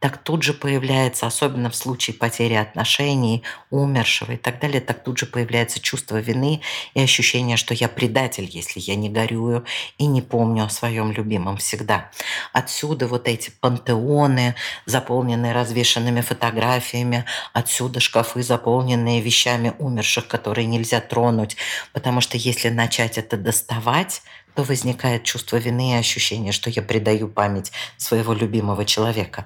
так 0.00 0.18
тут 0.18 0.42
же 0.42 0.54
появляется, 0.54 1.26
особенно 1.26 1.70
в 1.70 1.76
случае 1.76 2.14
потери 2.14 2.54
отношений, 2.54 3.42
умершего 3.70 4.32
и 4.32 4.36
так 4.36 4.60
далее, 4.60 4.80
так 4.80 5.02
тут 5.02 5.18
же 5.18 5.26
появляется 5.26 5.80
чувство 5.80 6.18
вины 6.18 6.60
и 6.94 7.00
ощущение, 7.00 7.56
что 7.56 7.74
я 7.74 7.88
предатель, 7.88 8.48
если 8.50 8.80
я 8.80 8.94
не 8.94 9.08
горюю 9.08 9.64
и 9.98 10.06
не 10.06 10.22
помню 10.22 10.64
о 10.64 10.70
своем 10.70 11.12
любимом 11.12 11.56
всегда. 11.56 12.10
Отсюда 12.52 13.06
вот 13.06 13.28
эти 13.28 13.50
пантеоны, 13.50 14.54
заполненные 14.86 15.52
развешенными 15.52 16.20
фотографиями, 16.20 17.24
отсюда 17.52 18.00
шкафы, 18.00 18.42
заполненные 18.42 19.20
вещами 19.20 19.74
умерших, 19.78 20.28
которые 20.28 20.66
нельзя 20.66 21.00
тронуть, 21.00 21.56
потому 21.92 22.20
что 22.20 22.36
если 22.36 22.68
начать 22.68 23.18
это 23.18 23.36
доставать, 23.36 24.22
то 24.58 24.64
возникает 24.64 25.22
чувство 25.22 25.56
вины 25.58 25.92
и 25.92 25.94
ощущение, 25.94 26.50
что 26.50 26.68
я 26.68 26.82
предаю 26.82 27.28
память 27.28 27.70
своего 27.96 28.32
любимого 28.32 28.84
человека. 28.84 29.44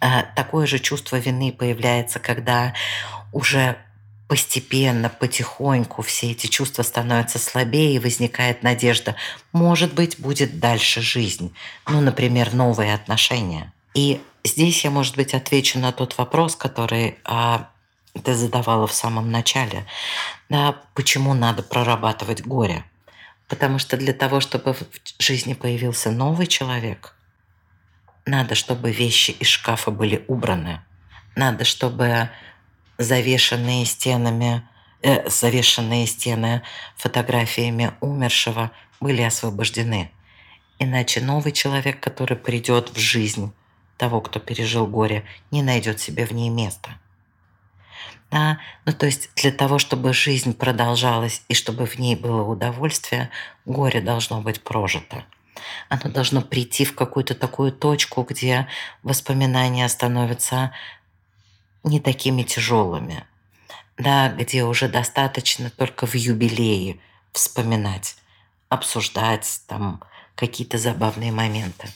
А 0.00 0.22
такое 0.22 0.66
же 0.66 0.78
чувство 0.78 1.16
вины 1.16 1.52
появляется, 1.52 2.18
когда 2.18 2.72
уже 3.30 3.76
постепенно, 4.26 5.10
потихоньку 5.10 6.00
все 6.00 6.30
эти 6.30 6.46
чувства 6.46 6.82
становятся 6.82 7.38
слабее, 7.38 7.96
и 7.96 7.98
возникает 7.98 8.62
надежда, 8.62 9.16
может 9.52 9.92
быть, 9.92 10.18
будет 10.18 10.58
дальше 10.60 11.02
жизнь. 11.02 11.54
Ну, 11.86 12.00
например, 12.00 12.54
новые 12.54 12.94
отношения. 12.94 13.70
И 13.92 14.22
здесь 14.44 14.82
я, 14.82 14.90
может 14.90 15.16
быть, 15.16 15.34
отвечу 15.34 15.78
на 15.78 15.92
тот 15.92 16.16
вопрос, 16.16 16.56
который 16.56 17.18
а, 17.24 17.68
ты 18.24 18.34
задавала 18.34 18.86
в 18.86 18.94
самом 18.94 19.30
начале. 19.30 19.84
Да, 20.48 20.76
почему 20.94 21.34
надо 21.34 21.62
прорабатывать 21.62 22.46
горе? 22.46 22.86
Потому 23.48 23.78
что 23.78 23.96
для 23.96 24.12
того, 24.12 24.40
чтобы 24.40 24.72
в 24.72 24.82
жизни 25.18 25.54
появился 25.54 26.10
новый 26.10 26.46
человек, 26.46 27.14
надо, 28.26 28.54
чтобы 28.54 28.90
вещи 28.90 29.32
из 29.32 29.48
шкафа 29.48 29.90
были 29.90 30.24
убраны. 30.28 30.80
Надо, 31.36 31.64
чтобы 31.64 32.30
завешенные 32.96 33.84
стенами, 33.84 34.62
э, 35.02 35.28
завешенные 35.28 36.06
стены 36.06 36.62
фотографиями 36.96 37.92
умершего 38.00 38.70
были 39.00 39.22
освобождены. 39.22 40.10
Иначе 40.78 41.20
новый 41.20 41.52
человек, 41.52 42.00
который 42.00 42.36
придет 42.36 42.90
в 42.90 42.98
жизнь 42.98 43.52
того, 43.98 44.20
кто 44.20 44.40
пережил 44.40 44.86
горе, 44.86 45.24
не 45.50 45.62
найдет 45.62 46.00
себе 46.00 46.24
в 46.24 46.32
ней 46.32 46.48
места– 46.48 46.98
да? 48.34 48.58
Ну, 48.84 48.92
то 48.92 49.06
есть 49.06 49.30
для 49.36 49.52
того, 49.52 49.78
чтобы 49.78 50.12
жизнь 50.12 50.54
продолжалась 50.54 51.42
и 51.46 51.54
чтобы 51.54 51.86
в 51.86 52.00
ней 52.00 52.16
было 52.16 52.42
удовольствие, 52.42 53.30
горе 53.64 54.00
должно 54.00 54.40
быть 54.40 54.60
прожито. 54.60 55.24
Оно 55.88 56.10
должно 56.10 56.42
прийти 56.42 56.84
в 56.84 56.96
какую-то 56.96 57.36
такую 57.36 57.70
точку, 57.70 58.26
где 58.28 58.66
воспоминания 59.04 59.88
становятся 59.88 60.72
не 61.84 62.00
такими 62.00 62.42
тяжелыми, 62.42 63.24
да, 63.96 64.30
где 64.30 64.64
уже 64.64 64.88
достаточно 64.88 65.70
только 65.70 66.04
в 66.04 66.14
юбилее 66.16 66.98
вспоминать, 67.30 68.16
обсуждать 68.68 69.60
там 69.68 70.02
какие-то 70.34 70.76
забавные 70.76 71.30
моменты. 71.30 71.88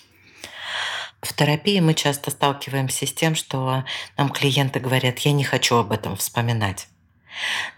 В 1.20 1.32
терапии 1.32 1.80
мы 1.80 1.94
часто 1.94 2.30
сталкиваемся 2.30 3.06
с 3.06 3.12
тем, 3.12 3.34
что 3.34 3.84
нам 4.16 4.28
клиенты 4.30 4.78
говорят, 4.78 5.18
я 5.20 5.32
не 5.32 5.44
хочу 5.44 5.76
об 5.76 5.90
этом 5.90 6.16
вспоминать. 6.16 6.88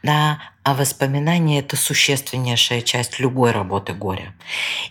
Да, 0.03 0.40
а 0.62 0.74
воспоминания– 0.74 1.59
это 1.61 1.76
существеннейшая 1.76 2.83
часть 2.83 3.18
любой 3.18 3.50
работы 3.50 3.92
горя. 3.92 4.35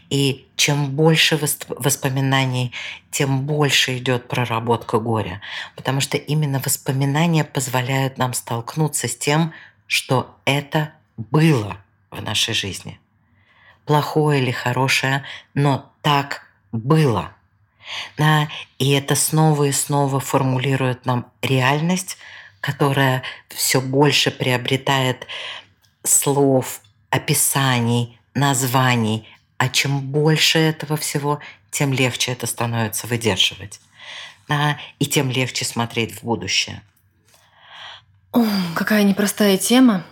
И 0.09 0.47
чем 0.55 0.91
больше 0.91 1.39
воспоминаний, 1.69 2.73
тем 3.11 3.41
больше 3.45 3.97
идет 3.97 4.27
проработка 4.27 4.99
горя. 4.99 5.41
Потому 5.75 6.01
что 6.01 6.17
именно 6.17 6.59
воспоминания 6.59 7.43
позволяют 7.43 8.17
нам 8.17 8.33
столкнуться 8.33 9.07
с 9.07 9.15
тем, 9.15 9.53
что 9.87 10.35
это 10.45 10.93
было 11.17 11.77
в 12.11 12.21
нашей 12.21 12.53
жизни. 12.53 12.99
Плохое 13.85 14.41
или 14.41 14.51
хорошее, 14.51 15.23
но 15.53 15.91
так 16.01 16.43
было– 16.71 17.33
и 18.77 18.91
это 18.91 19.15
снова 19.15 19.65
и 19.65 19.71
снова 19.71 20.19
формулирует 20.19 21.05
нам 21.05 21.31
реальность, 21.41 22.17
которая 22.61 23.23
все 23.49 23.81
больше 23.81 24.31
приобретает 24.31 25.27
слов, 26.03 26.81
описаний, 27.09 28.19
названий. 28.33 29.27
А 29.57 29.69
чем 29.69 29.99
больше 29.99 30.59
этого 30.59 30.97
всего, 30.97 31.39
тем 31.71 31.93
легче 31.93 32.31
это 32.31 32.47
становится 32.47 33.07
выдерживать. 33.07 33.79
Да, 34.47 34.79
и 34.97 35.05
тем 35.05 35.29
легче 35.29 35.65
смотреть 35.65 36.15
в 36.15 36.23
будущее. 36.23 36.81
О, 38.31 38.45
какая 38.75 39.03
непростая 39.03 39.57
тема. 39.57 40.05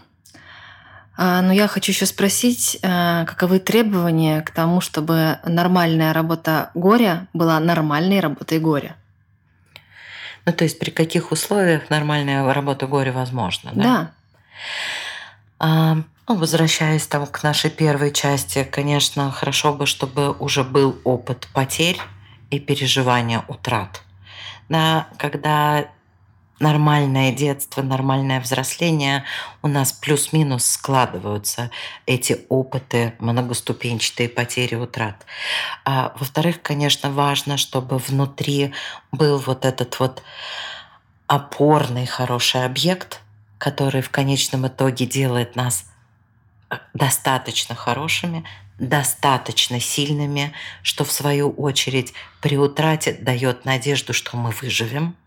А, 1.18 1.42
но 1.42 1.52
я 1.52 1.68
хочу 1.68 1.92
еще 1.92 2.06
спросить, 2.06 2.78
э, 2.84 3.26
каковы 3.26 3.60
требования 3.60 4.42
к 4.42 4.52
тому, 4.52 4.82
чтобы 4.82 5.40
нормальная 5.44 6.14
работа 6.14 6.70
горя 6.76 7.28
была 7.34 7.60
нормальной 7.60 8.20
работой 8.20 8.60
горя? 8.60 8.96
Ну, 10.46 10.54
то 10.54 10.64
есть 10.64 10.78
при 10.78 10.92
каких 10.92 11.32
условиях 11.32 11.90
нормальная 11.90 12.54
работа 12.54 12.86
горя 12.86 13.12
возможна, 13.12 13.72
да? 13.74 13.84
Да. 13.84 14.12
А, 15.60 15.96
ну, 16.28 16.36
возвращаясь 16.36 17.08
там 17.08 17.26
к 17.26 17.42
нашей 17.42 17.72
первой 17.72 18.14
части, 18.14 18.64
конечно, 18.64 19.32
хорошо 19.32 19.74
бы, 19.74 19.88
чтобы 19.88 20.34
уже 20.34 20.64
был 20.64 21.00
опыт 21.04 21.48
потерь 21.52 22.00
и 22.52 22.60
переживания 22.60 23.44
утрат. 23.48 24.04
Да, 24.70 25.08
когда 25.18 25.88
нормальное 26.60 27.32
детство, 27.32 27.82
нормальное 27.82 28.42
взросление, 28.42 29.24
у 29.62 29.68
нас 29.68 29.94
плюс-минус 29.94 30.66
складываются 30.66 31.70
эти 32.06 32.46
опыты, 32.50 33.14
многоступенчатые 33.20 34.30
потери, 34.30 34.76
утрат. 34.76 35.26
А, 35.86 36.14
во-вторых, 36.20 36.62
конечно, 36.62 37.12
важно, 37.12 37.58
чтобы 37.58 37.98
внутри 37.98 38.74
был 39.12 39.38
вот 39.40 39.66
этот 39.66 40.00
вот 40.00 40.24
опорный 41.28 42.06
хороший 42.06 42.66
объект, 42.66 43.22
который 43.58 44.02
в 44.02 44.10
конечном 44.10 44.68
итоге 44.68 45.06
делает 45.06 45.56
нас 45.56 45.86
достаточно 46.94 47.76
хорошими, 47.76 48.44
достаточно 48.80 49.80
сильными, 49.80 50.54
что 50.84 51.04
в 51.06 51.12
свою 51.12 51.50
очередь 51.52 52.14
при 52.42 52.58
утрате 52.58 53.14
дает 53.14 53.66
надежду, 53.66 54.14
что 54.14 54.38
мы 54.38 54.52
выживем– 54.52 55.16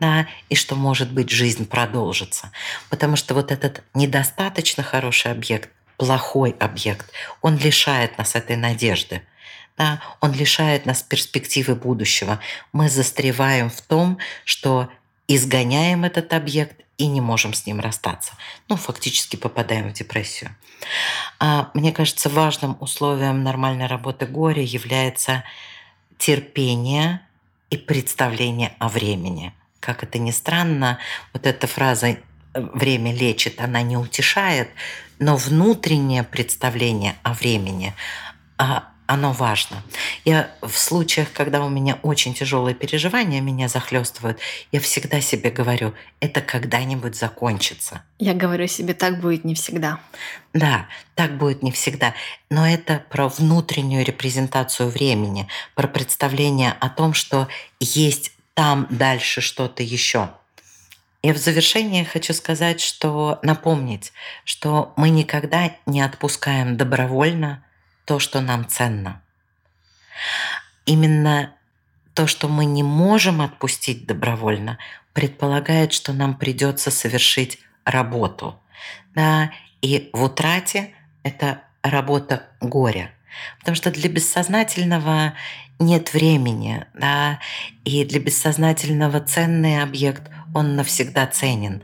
да, 0.00 0.26
и 0.48 0.54
что, 0.54 0.74
может 0.74 1.12
быть, 1.12 1.30
жизнь 1.30 1.66
продолжится. 1.66 2.50
Потому 2.88 3.16
что 3.16 3.34
вот 3.34 3.52
этот 3.52 3.84
недостаточно 3.94 4.82
хороший 4.82 5.30
объект, 5.30 5.70
плохой 5.98 6.56
объект, 6.58 7.12
он 7.42 7.58
лишает 7.58 8.16
нас 8.16 8.34
этой 8.34 8.56
надежды. 8.56 9.22
Да, 9.76 10.00
он 10.20 10.32
лишает 10.32 10.86
нас 10.86 11.02
перспективы 11.02 11.74
будущего. 11.74 12.40
Мы 12.72 12.88
застреваем 12.88 13.70
в 13.70 13.80
том, 13.82 14.18
что 14.44 14.90
изгоняем 15.28 16.04
этот 16.04 16.32
объект 16.32 16.80
и 16.98 17.06
не 17.06 17.20
можем 17.20 17.54
с 17.54 17.66
ним 17.66 17.80
расстаться. 17.80 18.32
Ну, 18.68 18.76
фактически 18.76 19.36
попадаем 19.36 19.90
в 19.90 19.92
депрессию. 19.92 20.54
А, 21.38 21.70
мне 21.72 21.92
кажется, 21.92 22.28
важным 22.28 22.76
условием 22.80 23.42
нормальной 23.42 23.86
работы 23.86 24.26
горя 24.26 24.62
является 24.62 25.44
терпение 26.18 27.20
и 27.70 27.76
представление 27.76 28.74
о 28.78 28.88
времени. 28.88 29.54
Как 29.80 30.02
это 30.02 30.18
ни 30.18 30.30
странно, 30.30 30.98
вот 31.32 31.46
эта 31.46 31.66
фраза 31.66 32.18
«время 32.54 33.14
лечит», 33.14 33.60
она 33.60 33.82
не 33.82 33.96
утешает, 33.96 34.68
но 35.18 35.36
внутреннее 35.36 36.22
представление 36.22 37.16
о 37.22 37.34
времени, 37.34 37.94
а, 38.58 38.90
оно 39.10 39.32
важно. 39.32 39.82
Я 40.24 40.50
в 40.62 40.70
случаях, 40.70 41.32
когда 41.32 41.64
у 41.64 41.68
меня 41.68 41.98
очень 42.02 42.32
тяжелые 42.32 42.76
переживания 42.76 43.40
меня 43.40 43.66
захлестывают, 43.66 44.38
я 44.70 44.78
всегда 44.78 45.20
себе 45.20 45.50
говорю, 45.50 45.94
это 46.20 46.40
когда-нибудь 46.40 47.16
закончится. 47.16 48.04
Я 48.20 48.34
говорю 48.34 48.68
себе, 48.68 48.94
так 48.94 49.20
будет 49.20 49.44
не 49.44 49.56
всегда. 49.56 49.98
Да, 50.54 50.86
так 51.16 51.36
будет 51.38 51.64
не 51.64 51.72
всегда. 51.72 52.14
Но 52.50 52.64
это 52.64 53.02
про 53.10 53.28
внутреннюю 53.28 54.04
репрезентацию 54.04 54.88
времени, 54.90 55.48
про 55.74 55.88
представление 55.88 56.76
о 56.78 56.88
том, 56.88 57.12
что 57.12 57.48
есть 57.80 58.32
там 58.60 58.86
дальше 58.90 59.40
что-то 59.40 59.82
еще. 59.82 60.32
И 61.22 61.32
в 61.32 61.38
завершение 61.38 62.04
хочу 62.04 62.34
сказать, 62.34 62.82
что 62.82 63.38
напомнить, 63.42 64.12
что 64.44 64.92
мы 64.98 65.08
никогда 65.08 65.74
не 65.86 66.02
отпускаем 66.02 66.76
добровольно 66.76 67.64
то, 68.04 68.18
что 68.18 68.42
нам 68.42 68.68
ценно. 68.68 69.22
Именно 70.84 71.54
то, 72.12 72.26
что 72.26 72.48
мы 72.48 72.66
не 72.66 72.82
можем 72.82 73.40
отпустить 73.40 74.04
добровольно, 74.04 74.76
предполагает, 75.14 75.94
что 75.94 76.12
нам 76.12 76.36
придется 76.36 76.90
совершить 76.90 77.60
работу. 77.86 78.60
Да, 79.14 79.52
и 79.80 80.10
в 80.12 80.22
утрате 80.22 80.92
это 81.22 81.62
работа 81.82 82.42
горя. 82.60 83.10
Потому 83.58 83.74
что 83.74 83.90
для 83.90 84.08
бессознательного 84.08 85.34
нет 85.78 86.12
времени, 86.12 86.84
да, 86.94 87.40
и 87.84 88.04
для 88.04 88.20
бессознательного 88.20 89.20
ценный 89.20 89.82
объект, 89.82 90.30
он 90.54 90.76
навсегда 90.76 91.26
ценен. 91.26 91.82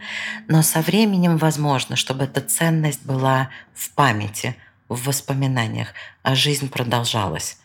Но 0.48 0.62
со 0.62 0.80
временем 0.80 1.38
возможно, 1.38 1.96
чтобы 1.96 2.24
эта 2.24 2.40
ценность 2.40 3.04
была 3.04 3.50
в 3.74 3.90
памяти, 3.92 4.56
в 4.88 5.06
воспоминаниях, 5.06 5.88
а 6.22 6.34
жизнь 6.34 6.68
продолжалась. 6.68 7.58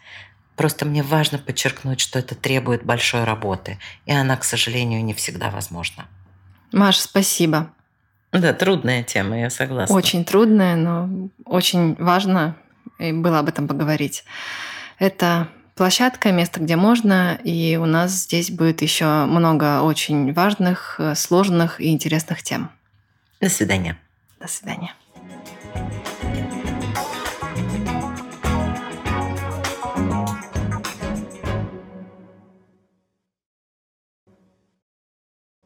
Просто 0.55 0.85
мне 0.85 1.01
важно 1.03 1.37
подчеркнуть, 1.37 1.99
что 1.99 2.19
это 2.19 2.35
требует 2.35 2.83
большой 2.83 3.23
работы, 3.23 3.79
и 4.05 4.11
она, 4.11 4.37
к 4.37 4.43
сожалению, 4.43 5.03
не 5.03 5.13
всегда 5.13 5.49
возможна. 5.49 6.05
Маш, 6.71 6.97
спасибо. 6.97 7.71
Да, 8.31 8.53
трудная 8.53 9.03
тема, 9.03 9.39
я 9.39 9.49
согласна. 9.49 9.95
Очень 9.95 10.23
трудная, 10.23 10.75
но 10.75 11.09
очень 11.45 11.95
важно 11.95 12.55
и 12.99 13.11
было 13.11 13.39
об 13.39 13.49
этом 13.49 13.67
поговорить. 13.67 14.23
Это 14.99 15.47
площадка, 15.75 16.31
место, 16.31 16.59
где 16.59 16.75
можно, 16.75 17.39
и 17.43 17.77
у 17.77 17.85
нас 17.85 18.11
здесь 18.11 18.51
будет 18.51 18.81
еще 18.81 19.25
много 19.25 19.81
очень 19.81 20.33
важных, 20.33 20.99
сложных 21.15 21.81
и 21.81 21.89
интересных 21.89 22.43
тем. 22.43 22.69
До 23.39 23.49
свидания. 23.49 23.97
До 24.39 24.47
свидания. 24.47 24.93